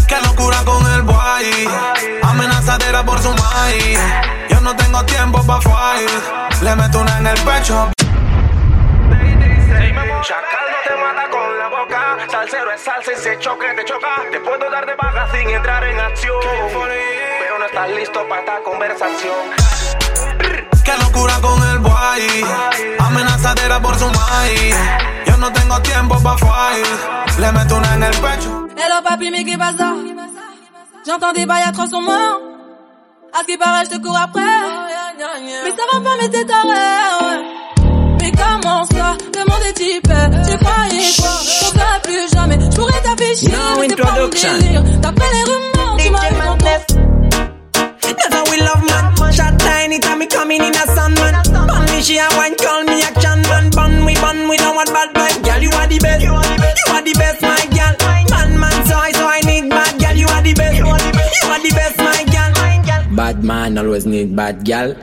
Qué 0.09 0.17
locura 0.25 0.65
con 0.65 0.81
el 0.97 1.03
boy. 1.03 1.45
Amenazadera 2.23 3.05
por 3.05 3.21
su 3.21 3.29
maíz. 3.29 3.99
Yo 4.49 4.59
no 4.61 4.75
tengo 4.75 5.05
tiempo 5.05 5.45
pa' 5.45 5.61
fight. 5.61 6.09
Le 6.63 6.75
meto 6.75 7.01
una 7.01 7.19
en 7.19 7.27
el 7.27 7.37
pecho. 7.45 7.91
Chacal 10.23 10.39
no 10.39 10.39
te 10.39 10.47
mata 10.49 10.58
Salsero 12.29 12.71
es 12.71 12.81
salsa 12.81 13.11
y 13.11 13.15
se 13.15 13.39
choque 13.39 13.65
te 13.75 13.83
choca. 13.85 14.21
Te 14.31 14.39
puedo 14.39 14.69
dar 14.69 14.85
de 14.85 14.95
baja 14.95 15.27
sin 15.31 15.49
entrar 15.49 15.83
en 15.83 15.99
acción. 15.99 16.39
Pero 17.39 17.59
no 17.59 17.65
estás 17.65 17.89
listo 17.91 18.27
para 18.27 18.41
esta 18.41 18.59
conversación. 18.63 19.45
Qué 20.85 20.97
locura 21.03 21.33
con 21.41 21.61
el 21.69 21.79
boy. 21.79 22.45
Amenazadera 22.99 23.81
por 23.81 23.95
su 23.97 24.05
maíz. 24.05 24.75
Yo 25.25 25.37
no 25.37 25.51
tengo 25.51 25.81
tiempo 25.81 26.21
pa' 26.21 26.37
fight. 26.37 27.39
Le 27.39 27.51
meto 27.51 27.75
una 27.77 27.93
en 27.95 28.03
el 28.03 28.17
pecho. 28.17 28.67
Hello 28.77 29.01
papi, 29.03 29.31
mais 29.31 29.57
pas 29.57 29.73
ça 29.77 29.93
J'entends 31.05 31.33
des 31.33 31.45
bails 31.45 31.63
à 31.67 31.71
300 31.71 32.01
morts. 32.01 32.41
À 33.33 33.39
ce 33.39 33.45
qui 33.45 33.57
paraît, 33.57 33.85
je 33.85 33.97
te 33.97 34.01
cours 34.01 34.17
après. 34.17 34.41
Mais 35.63 35.71
ça 35.71 35.83
va 35.91 36.01
pas, 36.01 36.15
mais 36.21 36.29
t'es 36.29 36.45
taré, 36.45 36.69
ouais. 37.21 37.41
Mais 38.21 38.31
comment 38.31 38.83
ça 38.85 39.08
demandé 39.31 39.73
t'y 39.75 39.99
paix, 40.01 40.29
tu 40.47 40.57
croyais 40.57 41.11
quoi 41.17 41.29
On 41.67 42.01
plus 42.01 42.31
jamais, 42.33 42.57
je 42.59 42.75
pourrais 42.75 43.01
t'afficher 43.01 43.49
no 43.51 43.79
mais 43.79 43.87
pas 43.95 44.11
mon 44.19 44.27
délire 44.27 44.83
D'après 45.01 45.25
les 45.33 45.43
rumeurs, 45.43 45.97
tu 45.97 46.09
m'as 46.11 46.29
mis 46.31 46.47
en 46.47 46.57
Never 48.19 48.43
will 48.49 48.63
love 48.65 48.83
man 48.89 49.31
Shot 49.31 49.57
tiny 49.59 49.99
time 49.99 50.27
coming 50.27 50.61
in 50.61 50.71
a 50.71 50.85
sun 50.95 51.13
man 51.15 51.35
Bun 51.67 51.85
me 51.91 52.01
she 52.01 52.17
a 52.17 52.27
wine 52.37 52.55
call 52.55 52.83
me 52.83 53.01
action 53.03 53.41
man 53.49 53.69
Bun 53.71 54.05
we 54.05 54.13
bun 54.15 54.49
we 54.49 54.57
don't 54.57 54.75
want 54.75 54.91
bad 54.91 55.13
man 55.15 55.41
Girl 55.43 55.61
you 55.61 55.69
are 55.71 55.87
the 55.87 55.99
best 55.99 56.23
You 56.23 56.33
are 56.33 57.01
the 57.01 57.13
best 57.17 57.41
my 57.41 57.65
girl 57.69 57.95
Man 58.31 58.59
man 58.59 58.85
so 58.87 58.95
I 58.95 59.11
so 59.11 59.25
I 59.27 59.39
need 59.45 59.69
bad 59.69 59.99
girl 59.99 60.15
You 60.15 60.27
are 60.27 60.41
the 60.41 60.53
best 60.53 60.77
You 60.77 60.85
are 60.87 61.61
the 61.61 61.71
best 61.75 61.97
my 61.97 62.23
girl 62.33 63.15
Bad 63.15 63.43
man 63.43 63.77
always 63.77 64.05
need 64.05 64.35
bad 64.35 64.65
girl 64.65 64.95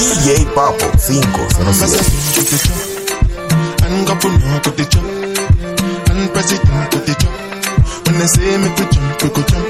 DJ 0.00 0.48
Papo 0.56 0.88
507. 0.96 2.00
And 3.84 4.06
governor 4.08 4.56
to 4.64 4.70
the 4.70 4.84
jump, 4.88 5.04
and 6.08 6.32
president 6.32 6.90
to 6.90 6.98
the 7.04 7.12
jump. 7.20 7.36
When 8.06 8.16
they 8.16 8.24
say 8.24 8.56
me 8.56 8.72
to 8.80 8.84
jump, 8.88 9.20
we 9.20 9.28
go 9.28 9.42
jump. 9.44 9.68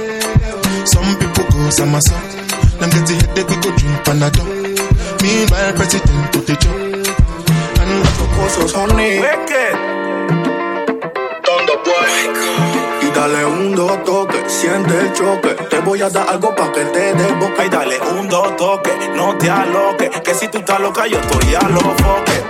Some 0.87 1.19
people 1.19 1.51
go 1.51 1.71
some. 1.71 1.91
Them 1.91 2.91
get 2.95 3.11
the 3.11 3.15
headache, 3.27 3.51
we 3.51 3.57
go 3.59 3.75
drink 3.75 4.07
panadol. 4.07 4.47
Meanwhile, 5.21 5.73
president 5.75 6.33
to 6.33 6.39
the 6.47 6.55
jump, 6.63 6.79
and 7.83 7.91
the 7.99 8.11
proposals 8.15 8.73
honey. 8.73 9.19
Wicked. 9.19 9.90
Dale 13.21 13.45
un 13.45 13.75
dos 13.75 14.03
toque, 14.05 14.43
siente 14.49 14.99
el 14.99 15.13
choque. 15.13 15.51
Te 15.69 15.79
voy 15.81 16.01
a 16.01 16.09
dar 16.09 16.27
algo 16.27 16.55
pa' 16.55 16.73
que 16.73 16.87
te 16.87 17.13
des 17.13 17.39
boca. 17.39 17.67
Y 17.67 17.69
dale 17.69 18.01
un 18.19 18.27
dos 18.31 18.57
toque, 18.57 18.93
no 19.15 19.37
te 19.37 19.51
aloques. 19.51 20.09
Que 20.23 20.33
si 20.33 20.49
tú 20.49 20.57
estás 20.57 20.81
loca, 20.81 21.07
yo 21.07 21.19
estoy 21.19 21.55
a 21.55 21.69
los 21.69 21.83
foques. 21.83 22.43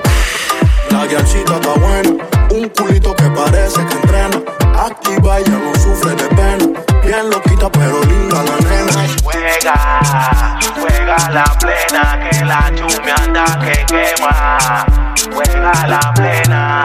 La 0.91 1.07
guiachita 1.09 1.57
está 1.57 1.73
buena, 1.75 2.25
un 2.53 2.69
culito 2.69 3.17
que 3.17 3.25
parece 3.31 3.85
que 3.85 3.95
entrena. 3.97 4.43
Activa, 4.79 5.41
ya 5.41 5.59
no 5.59 5.75
sufre 5.75 6.15
de 6.15 6.29
pena 6.37 6.90
Bien 7.11 7.29
loquita, 7.29 7.69
pero 7.73 8.01
linda 8.05 8.41
la 8.45 8.57
nena. 8.69 8.93
Juega, 9.25 10.59
juega 10.79 11.31
la 11.31 11.45
plena, 11.59 12.31
que 12.31 12.45
la 12.45 12.73
chumia 12.73 13.15
anda 13.17 13.59
que 13.59 13.85
quema. 13.87 14.87
Juega 15.35 15.89
la 15.89 16.15
plena. 16.15 16.85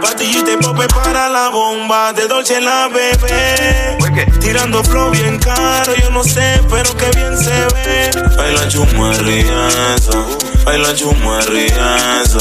Pastillita 0.00 0.50
y 0.54 0.56
pope 0.56 0.88
para 0.88 1.28
la 1.28 1.50
bomba, 1.50 2.12
de 2.12 2.26
dolce 2.26 2.60
la 2.60 2.88
bebé 2.88 3.96
tirando 4.40 4.82
flow 4.84 5.10
bien 5.10 5.38
caro, 5.38 5.94
yo 5.96 6.10
no 6.10 6.24
sé, 6.24 6.60
pero 6.68 6.96
que 6.96 7.10
bien 7.16 7.36
se 7.36 7.50
ve. 7.74 8.10
Baila 8.36 8.68
chuma 8.68 9.12
rienzo, 9.12 10.38
baila 10.64 10.94
chuma 10.94 11.40
rienzo. 11.42 12.38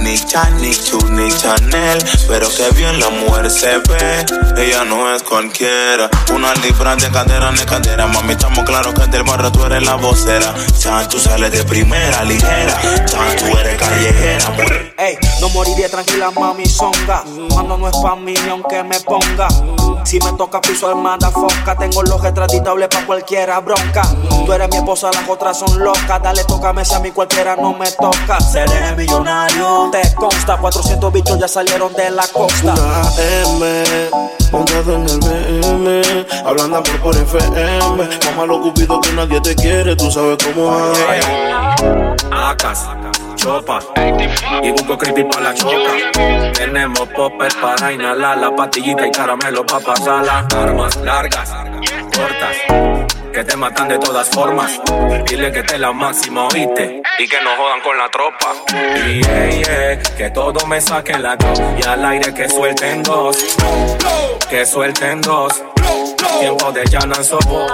Ni 0.00 0.18
chan, 0.18 0.60
ni 0.60 0.74
chu, 0.74 0.98
ni 1.10 1.30
chanel, 1.30 1.98
pero 2.28 2.48
que 2.48 2.70
bien 2.76 2.98
la 3.00 3.10
mujer 3.10 3.50
se 3.50 3.78
ve. 3.78 4.26
Ella 4.56 4.84
no 4.84 5.14
es 5.14 5.22
cualquiera, 5.22 6.10
una 6.34 6.54
libra 6.54 6.96
de 6.96 7.10
cadera 7.10 7.50
de 7.52 7.64
cadera. 7.64 8.06
Mami, 8.06 8.32
estamos 8.32 8.64
claros 8.64 8.94
que 8.94 9.02
en 9.02 9.10
del 9.10 9.22
barrio 9.22 9.50
tú 9.52 9.64
eres 9.64 9.84
la 9.84 9.94
vocera. 9.94 10.54
Chan, 10.78 11.08
tú 11.08 11.18
sales 11.18 11.50
de 11.52 11.64
primera, 11.64 12.24
ligera. 12.24 12.80
Chan, 13.06 13.36
tú 13.38 13.58
eres 13.58 13.80
Moriré 15.64 15.88
tranquila, 15.88 16.30
mami 16.30 16.66
songa. 16.66 17.24
Mano 17.54 17.78
no 17.78 17.88
es 17.88 17.96
pa' 17.96 18.16
mí 18.16 18.34
ni 18.44 18.50
aunque 18.50 18.82
me 18.82 19.00
ponga. 19.00 19.48
Si 20.04 20.18
me 20.20 20.32
toca 20.34 20.60
piso 20.60 20.88
armada 20.88 21.30
fosca, 21.30 21.74
tengo 21.74 22.02
los 22.02 22.20
retratitables 22.20 22.88
pa' 22.88 23.06
cualquiera 23.06 23.60
bronca. 23.60 24.02
Tú 24.44 24.52
eres 24.52 24.68
mi 24.68 24.76
esposa, 24.76 25.10
las 25.10 25.26
otras 25.26 25.58
son 25.58 25.82
locas. 25.82 26.22
Dale, 26.22 26.44
tócame 26.44 26.84
si 26.84 26.94
a 26.94 26.98
mí 26.98 27.10
cualquiera 27.12 27.56
no 27.56 27.72
me 27.72 27.90
toca. 27.92 28.40
Seré 28.40 28.94
millonario. 28.94 29.88
Te 29.90 30.14
consta, 30.14 30.58
400 30.58 31.10
bichos 31.10 31.38
ya 31.38 31.48
salieron 31.48 31.94
de 31.94 32.10
la 32.10 32.26
costa. 32.26 32.74
Una 32.74 33.02
M, 33.18 33.84
montado 34.52 34.94
en 34.96 35.08
el 35.08 35.18
BM. 35.18 36.26
Hablando 36.44 36.82
por, 36.82 37.00
por 37.00 37.16
FM. 37.16 38.08
Mamá 38.26 38.44
lo 38.44 38.60
cupido 38.60 39.00
que 39.00 39.12
nadie 39.12 39.40
te 39.40 39.54
quiere, 39.54 39.96
tú 39.96 40.10
sabes 40.10 40.36
cómo 40.44 40.76
es. 41.10 41.26
Acas. 42.30 42.86
Y 43.44 44.70
busco 44.70 44.96
creepy 44.96 45.24
pa' 45.24 45.40
la 45.40 45.52
choca. 45.52 45.92
Tenemos 46.54 47.06
poppers 47.08 47.54
para 47.56 47.92
inhalar 47.92 48.38
la 48.38 48.56
pastillita 48.56 49.06
y 49.06 49.10
caramelo 49.10 49.66
pa' 49.66 49.80
pasarla. 49.80 50.46
Armas 50.56 50.96
largas, 50.96 51.50
cortas, 52.16 52.56
que 53.34 53.44
te 53.44 53.56
matan 53.56 53.88
de 53.88 53.98
todas 53.98 54.30
formas. 54.30 54.80
Dile 55.26 55.52
que 55.52 55.62
te 55.62 55.76
la 55.76 55.92
máxima, 55.92 56.48
oíste. 56.48 57.02
Y 57.18 57.28
que 57.28 57.40
no 57.42 57.50
jodan 57.56 57.80
con 57.82 57.98
la 57.98 58.08
tropa. 58.08 58.54
Y 59.06 59.22
yeah, 59.22 60.02
que 60.16 60.30
todo 60.30 60.66
me 60.66 60.80
saquen 60.80 61.22
la 61.22 61.36
dos. 61.36 61.60
Y 61.78 61.86
al 61.86 62.02
aire 62.02 62.32
que 62.32 62.48
suelten 62.48 63.02
dos. 63.02 63.36
Que 64.48 64.64
suelten 64.64 65.20
dos. 65.20 65.62
Tiempo 66.40 66.72
de 66.72 66.84
Janan 66.90 67.22
Sobo. 67.22 67.66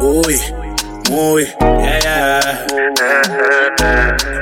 Uy 0.00 0.61
muy, 1.10 1.44
yeah, 1.44 2.00
yeah. 2.00 2.66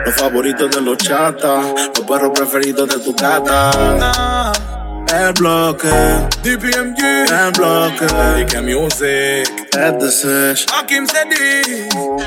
Los 0.04 0.14
favoritos 0.14 0.70
de 0.70 0.80
los 0.80 0.98
chatas, 0.98 1.64
los 1.96 2.06
perros 2.06 2.30
preferidos 2.34 2.88
de 2.88 2.98
tu 2.98 3.14
cata. 3.14 4.52
El 5.12 5.32
bloque. 5.32 5.88
DPMG. 6.42 7.02
El 7.32 7.52
bloque. 7.56 8.06
DK 8.06 8.62
Music. 8.62 9.60
Es 9.72 10.66
Hakim 10.72 11.06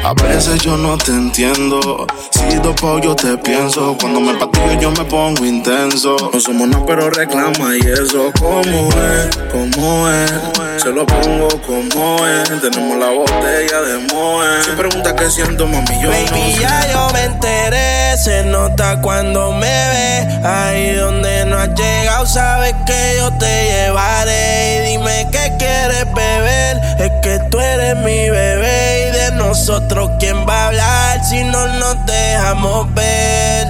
A 0.03 0.13
veces 0.13 0.61
yo 0.61 0.75
no 0.77 0.97
te 0.97 1.11
entiendo. 1.11 2.07
Si 2.31 2.55
dopo 2.57 2.99
yo 2.99 3.15
te 3.15 3.37
pienso. 3.37 3.95
Cuando 3.99 4.19
me 4.19 4.33
patillo 4.33 4.79
yo 4.81 4.91
me 4.91 5.05
pongo 5.05 5.45
intenso. 5.45 6.15
No 6.33 6.39
somos 6.39 6.67
nada 6.67 6.85
pero 6.85 7.09
reclama 7.09 7.75
y 7.75 7.87
eso. 7.87 8.31
¿Cómo 8.39 8.89
es? 8.89 9.37
¿Cómo 9.51 10.09
es? 10.09 10.33
Se 10.81 10.91
lo 10.91 11.05
pongo 11.05 11.47
como 11.65 12.27
es. 12.27 12.49
Tenemos 12.61 12.97
la 12.97 13.09
botella 13.11 13.81
de 13.81 14.13
Moe. 14.13 14.63
Si 14.63 14.71
pregunta 14.71 15.15
qué 15.15 15.29
siento, 15.29 15.67
mami, 15.67 16.01
yo 16.01 16.09
Baby, 16.09 16.55
ya 16.59 16.91
yo 16.91 17.09
me 17.13 17.23
enteré. 17.23 18.17
Se 18.17 18.43
nota 18.43 19.01
cuando 19.01 19.51
me 19.51 19.67
ve. 19.67 20.39
Ahí 20.43 20.95
donde 20.95 21.45
no 21.45 21.57
has 21.57 21.69
llegado, 21.69 22.25
sabes 22.25 22.72
que 22.85 23.15
yo 23.17 23.31
te 23.37 23.65
llevaré. 23.65 24.75
Y 24.77 24.91
dime 24.91 25.27
qué 25.31 25.53
quieres 25.57 26.05
beber. 26.13 26.77
Es 26.99 27.11
que 27.21 27.39
tú 27.49 27.59
eres 27.59 27.95
mi 27.97 28.29
bebé. 28.29 29.09
Y 29.09 29.11
de 29.11 29.31
nosotros, 29.37 30.11
¿quién 30.19 30.47
va 30.47 30.63
a 30.63 30.67
hablar 30.67 31.23
si 31.25 31.43
no 31.43 31.67
nos 31.67 32.05
dejamos 32.05 32.93
ver? 32.93 33.67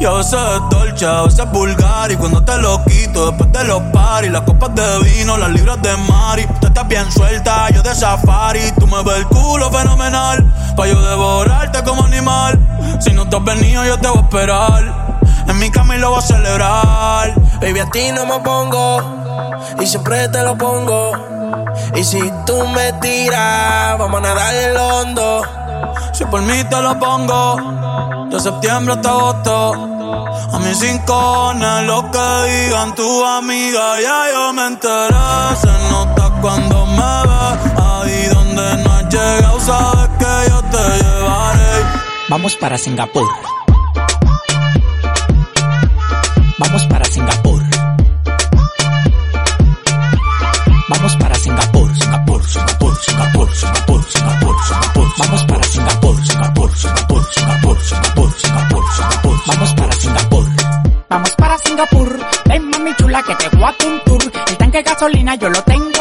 Yo 0.00 0.22
sé 0.22 0.36
dolce, 0.70 1.06
a 1.06 1.22
veces 1.22 1.50
vulgar 1.52 2.10
y 2.10 2.16
cuando 2.16 2.44
te 2.44 2.56
lo 2.58 2.84
quito 2.84 3.30
después 3.30 3.52
te 3.52 3.64
lo 3.64 3.80
paris, 3.92 4.30
las 4.30 4.42
copas 4.42 4.74
de 4.74 4.98
vino, 4.98 5.36
las 5.36 5.50
libras 5.50 5.80
de 5.82 5.96
mari, 5.96 6.46
tú 6.60 6.66
estás 6.66 6.86
bien 6.88 7.10
suelta, 7.12 7.70
yo 7.70 7.82
de 7.82 7.94
safari, 7.94 8.72
tú 8.78 8.86
me 8.88 9.02
ves 9.04 9.18
el 9.18 9.26
culo 9.26 9.70
fenomenal, 9.70 10.44
pa' 10.76 10.88
yo 10.88 11.00
devorarte 11.00 11.82
como 11.84 12.04
animal, 12.04 12.58
si 13.00 13.12
no 13.12 13.28
te 13.28 13.36
has 13.36 13.44
venido 13.44 13.84
yo 13.84 13.96
te 13.98 14.08
voy 14.08 14.18
a 14.18 14.20
esperar. 14.20 15.13
En 15.46 15.58
mi 15.58 15.70
cama 15.70 15.96
y 15.96 15.98
lo 15.98 16.10
voy 16.10 16.18
a 16.18 16.22
celebrar. 16.22 17.34
Baby, 17.60 17.80
a 17.80 17.90
ti 17.90 18.12
no 18.12 18.26
me 18.26 18.40
pongo. 18.40 19.00
Y 19.80 19.86
siempre 19.86 20.28
te 20.28 20.42
lo 20.42 20.56
pongo. 20.56 21.12
Y 21.94 22.04
si 22.04 22.20
tú 22.46 22.66
me 22.68 22.92
tiras, 22.94 23.98
vamos 23.98 24.18
a 24.18 24.22
nadar 24.22 24.54
el 24.54 24.76
hondo. 24.76 25.42
Si 26.12 26.24
por 26.24 26.42
mí 26.42 26.64
te 26.64 26.80
lo 26.80 26.98
pongo. 26.98 28.26
De 28.30 28.40
septiembre 28.40 28.94
hasta 28.94 29.10
agosto. 29.10 29.94
A 30.52 30.58
mis 30.58 30.80
rincones 30.80 31.82
lo 31.84 32.10
que 32.10 32.50
digan 32.50 32.94
tu 32.94 33.24
amiga 33.24 34.00
Ya 34.00 34.32
yo 34.32 34.52
me 34.52 34.66
enteré, 34.66 35.56
se 35.60 35.90
nota 35.90 36.30
cuando 36.40 36.86
me 36.86 37.12
ve 37.28 37.82
Ahí 37.82 38.26
donde 38.32 38.82
no 38.82 38.92
has 38.92 39.08
llegado 39.08 39.60
sabes 39.60 40.08
que 40.18 40.50
yo 40.50 40.62
te 40.62 41.02
llevaré 41.02 41.82
Vamos 42.28 42.56
para 42.56 42.78
Singapur 42.78 43.26
Vamos 46.56 46.86
para 46.86 47.04
Singapur. 47.06 47.62
Vamos 50.88 51.16
para 51.16 51.34
Singapur, 51.34 51.96
Singapur, 51.96 52.44
Singapur, 52.44 52.96
Singapur, 52.96 53.54
Singapur, 53.54 54.04
Singapur, 54.04 54.56
Singapur. 54.62 55.08
Vamos 55.18 55.44
para 55.44 55.62
Singapur, 55.64 56.16
Singapur, 56.24 56.76
Singapur, 56.76 57.26
Singapur, 57.26 57.80
Singapur, 57.82 58.32
Singapur, 58.38 58.84
Singapur. 58.92 59.40
Vamos 59.46 59.74
para 59.74 59.92
Singapur. 59.92 60.44
Vamos 61.08 61.34
para 61.34 61.58
Singapur. 61.58 62.20
Ven 62.46 62.70
mami 62.70 62.94
chula 62.96 63.22
que 63.22 63.34
te 63.34 63.48
voy 63.56 63.64
a 63.64 63.86
un 63.86 64.00
tour. 64.04 64.32
El 64.48 64.56
tanque 64.56 64.78
de 64.78 64.84
gasolina 64.84 65.34
yo 65.34 65.48
lo 65.50 65.62
tengo 65.62 65.93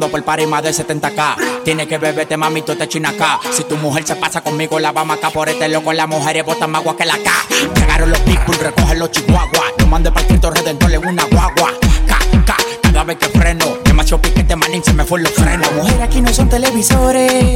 pasando 0.00 0.08
por 0.10 0.24
par 0.24 0.40
y 0.40 0.46
más 0.46 0.62
de 0.62 0.70
70k. 0.70 1.62
Tiene 1.64 1.86
que 1.86 1.98
beberte, 1.98 2.36
mami, 2.36 2.62
tú 2.62 2.74
te 2.74 2.88
china 2.88 3.10
acá. 3.10 3.38
Si 3.52 3.64
tu 3.64 3.76
mujer 3.76 4.06
se 4.06 4.16
pasa 4.16 4.40
conmigo, 4.40 4.78
la 4.78 4.92
vamos 4.92 5.18
acá 5.18 5.30
por 5.30 5.48
este 5.48 5.68
loco. 5.68 5.92
Las 5.92 6.08
mujeres 6.08 6.44
botan 6.44 6.70
más 6.70 6.80
agua 6.80 6.96
que 6.96 7.04
la 7.04 7.18
K. 7.18 7.30
Llegaron 7.74 8.10
los 8.10 8.20
people, 8.20 8.56
recogen 8.56 8.98
los 8.98 9.10
chihuahuas. 9.10 9.72
No 9.78 9.86
mande 9.86 10.10
para 10.10 10.22
el 10.22 10.28
Cristo 10.28 10.50
Redentor 10.50 10.92
en 10.92 11.06
una 11.06 11.24
guagua. 11.24 11.72
K, 12.06 12.56
cada 12.82 13.04
vez 13.04 13.18
que 13.18 13.26
freno. 13.26 13.64
Demasiado 13.84 14.22
piquete, 14.22 14.56
manín, 14.56 14.82
se 14.82 14.92
me 14.94 15.04
fue 15.04 15.20
los 15.20 15.32
frenos. 15.32 15.70
Mujeres 15.72 16.00
aquí 16.00 16.20
no 16.22 16.32
son 16.32 16.48
televisores. 16.48 17.49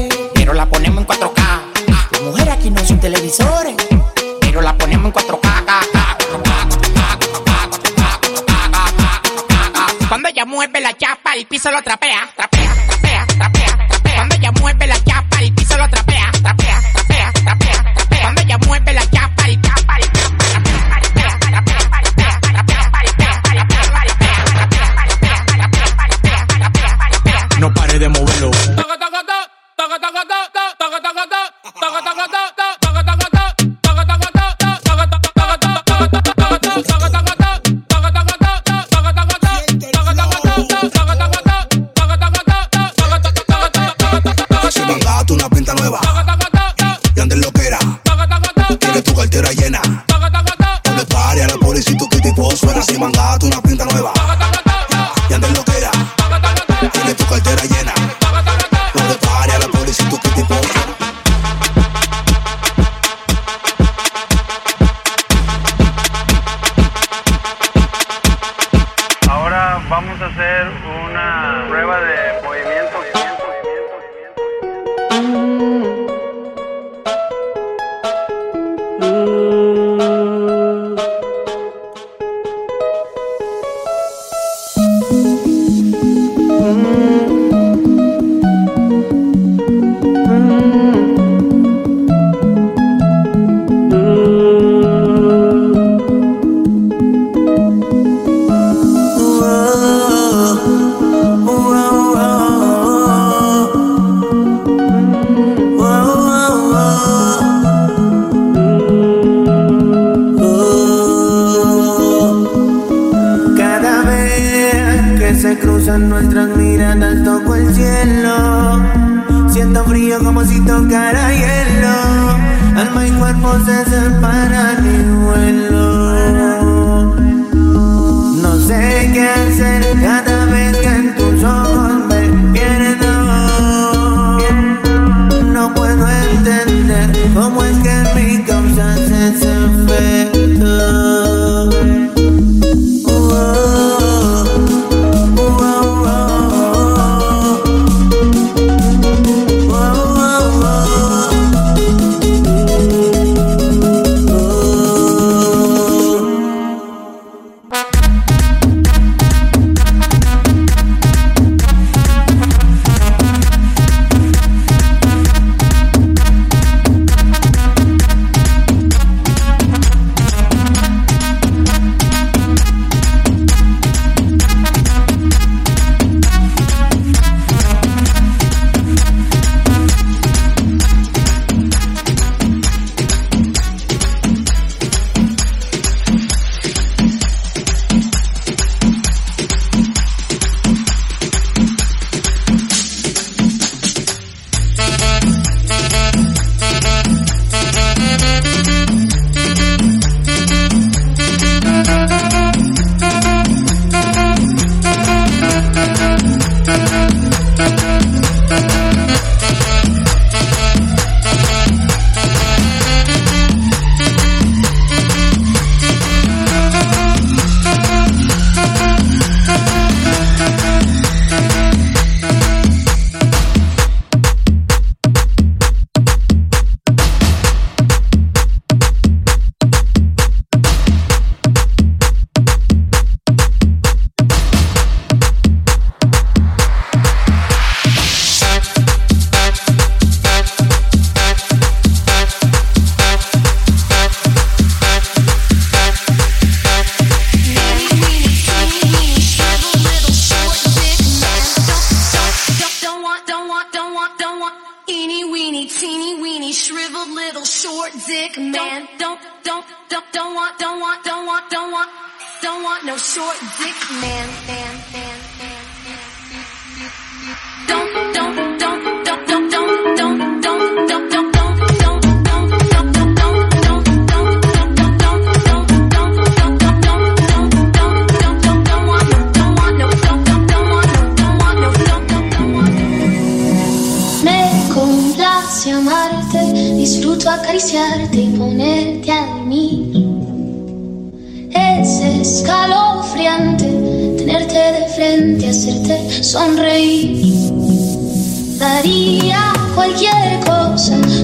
Vamos 69.94 70.20
a 70.20 70.26
hacer 70.26 70.66
una 71.06 71.66
prueba 71.68 72.00
de 72.00 72.33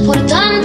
por 0.06 0.26
tan 0.26 0.59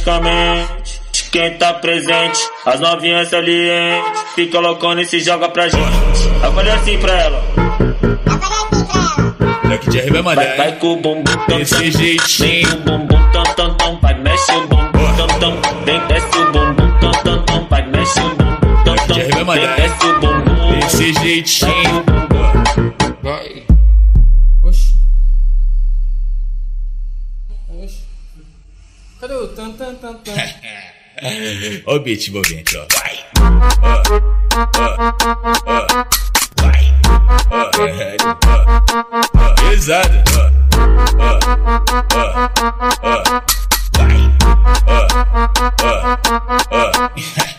envolvente 0.00 0.04
que 0.04 0.04
mexe 0.04 0.04
com 0.04 0.10
a 0.10 0.20
mente. 0.20 1.00
Quem 1.30 1.54
tá 1.54 1.74
presente, 1.74 2.40
as 2.66 2.80
novinhas 2.80 3.28
salientes. 3.28 4.20
Fica 4.34 4.58
loucona 4.58 5.02
e 5.02 5.06
se 5.06 5.20
joga 5.20 5.48
pra 5.48 5.68
gente. 5.68 5.86
Agora 6.42 6.74
assim 6.74 6.98
pra 6.98 7.12
ela. 7.12 7.42
Daqui 9.68 9.90
de 9.90 10.10
vai 10.10 10.22
mandar. 10.22 10.44
Vai, 10.44 10.56
vai 10.56 10.72
com 10.76 10.92
o 10.94 10.96
bumbum 10.96 11.22
tam, 11.48 11.58
Desse 11.58 11.90
jeitinho. 11.90 12.66
Vem 12.66 12.66
o 12.66 12.76
bumbum 12.78 13.30
tam 13.32 13.44
tam 13.54 13.74
tam. 13.74 13.98
Vai, 14.00 14.14
mexe 14.14 14.52
o 14.52 14.66
bumbum 14.66 15.16
tam 15.16 15.28
tam. 15.38 15.84
Vem, 15.84 16.00
desce 16.08 16.38
o 16.38 16.52
bumbum 16.52 16.98
tam 17.00 17.12
tam 17.22 17.42
tam. 17.44 17.66
Vai, 17.68 17.86
mexe 17.86 18.20
o 18.20 18.28
bumbum 18.30 18.84
tam 18.84 18.96
tam. 18.96 19.16
Vem, 19.16 19.66
desce 19.76 20.06
o 20.06 20.20
bumbum. 20.20 20.80
Desse 20.80 21.12
jeitinho. 21.12 22.09
Tan 29.60 29.76
tan 29.76 29.92
tan 30.00 30.16
tan? 30.24 30.38
Ó 31.86 31.94
o 31.96 32.00
beat 32.00 32.28
envolvente, 32.28 32.78
ó. 32.78 32.86
Vai. 32.96 33.16
Ó, 33.36 33.46
ó, 34.72 35.04
ó. 35.66 36.04
Vai. 36.62 36.84
Ó, 37.50 37.60
é, 37.86 38.16
ó, 38.24 38.30
ó. 39.34 39.54
Pesado. 39.70 40.18
Ó, 40.32 40.44
ó, 41.18 41.36
ó, 42.00 43.04
ó. 43.04 43.42
Vai. 43.98 44.20
Ó, 44.86 44.98
ó, 46.70 46.88
ó. 47.44 47.49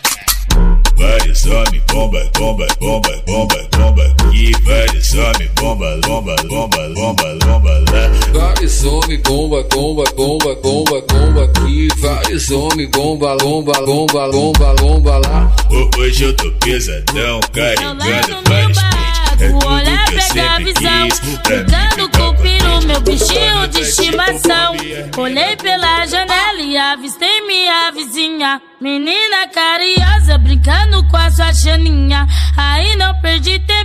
Vários 1.32 1.46
homens, 1.46 1.82
bomba, 1.90 2.30
bomba, 2.38 2.66
bomba, 2.78 3.22
bomba, 3.26 3.56
bomba 3.78 4.02
aqui. 4.04 4.52
Vários 4.66 5.14
homens, 5.14 5.50
bomba, 5.58 5.96
bomba, 6.06 6.36
bomba, 6.46 6.88
bomba, 6.94 7.34
bomba 7.46 7.72
lá. 7.90 8.10
Vários 8.34 8.84
homens, 8.84 9.20
bomba, 9.22 9.62
bomba, 9.70 10.04
bomba, 10.14 10.54
bomba, 10.62 11.00
bomba 11.08 11.44
aqui. 11.44 11.88
Vários 12.00 12.50
homens, 12.50 12.90
bomba, 12.90 13.34
bomba, 13.38 13.72
bomba, 13.86 14.28
bomba, 14.30 14.74
bomba 14.74 15.18
lá. 15.26 15.50
Ho- 15.70 15.90
Hoje 16.02 16.24
eu 16.24 16.36
tô 16.36 16.50
pesadão, 16.60 17.40
carregando 17.50 18.04
vários 18.04 18.82
pentes. 18.82 19.11
É 19.40 19.48
O 19.48 19.58
tudo 19.58 19.66
olhar 19.66 20.04
pega 20.06 20.52
a 20.52 20.58
visão, 20.58 21.08
cuidando 21.44 22.04
ficar 22.04 22.18
com 22.18 22.28
o 22.28 22.34
contente. 22.36 22.86
meu 22.86 23.00
bichinho 23.00 23.68
de 23.68 23.80
estimação. 23.80 24.76
Olhei 25.16 25.56
pela 25.56 26.06
janela 26.06 26.60
e 26.60 26.76
avistei 26.76 27.40
minha 27.46 27.90
vizinha, 27.92 28.60
menina 28.80 29.48
carinhosa, 29.48 30.38
brincando 30.38 31.02
com 31.08 31.16
a 31.16 31.30
sua 31.30 31.52
chaninha. 31.52 32.26
Aí 32.56 32.94
não 32.96 33.14
perdi 33.20 33.58
tempo 33.60 33.81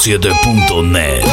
107.net. 0.00 1.29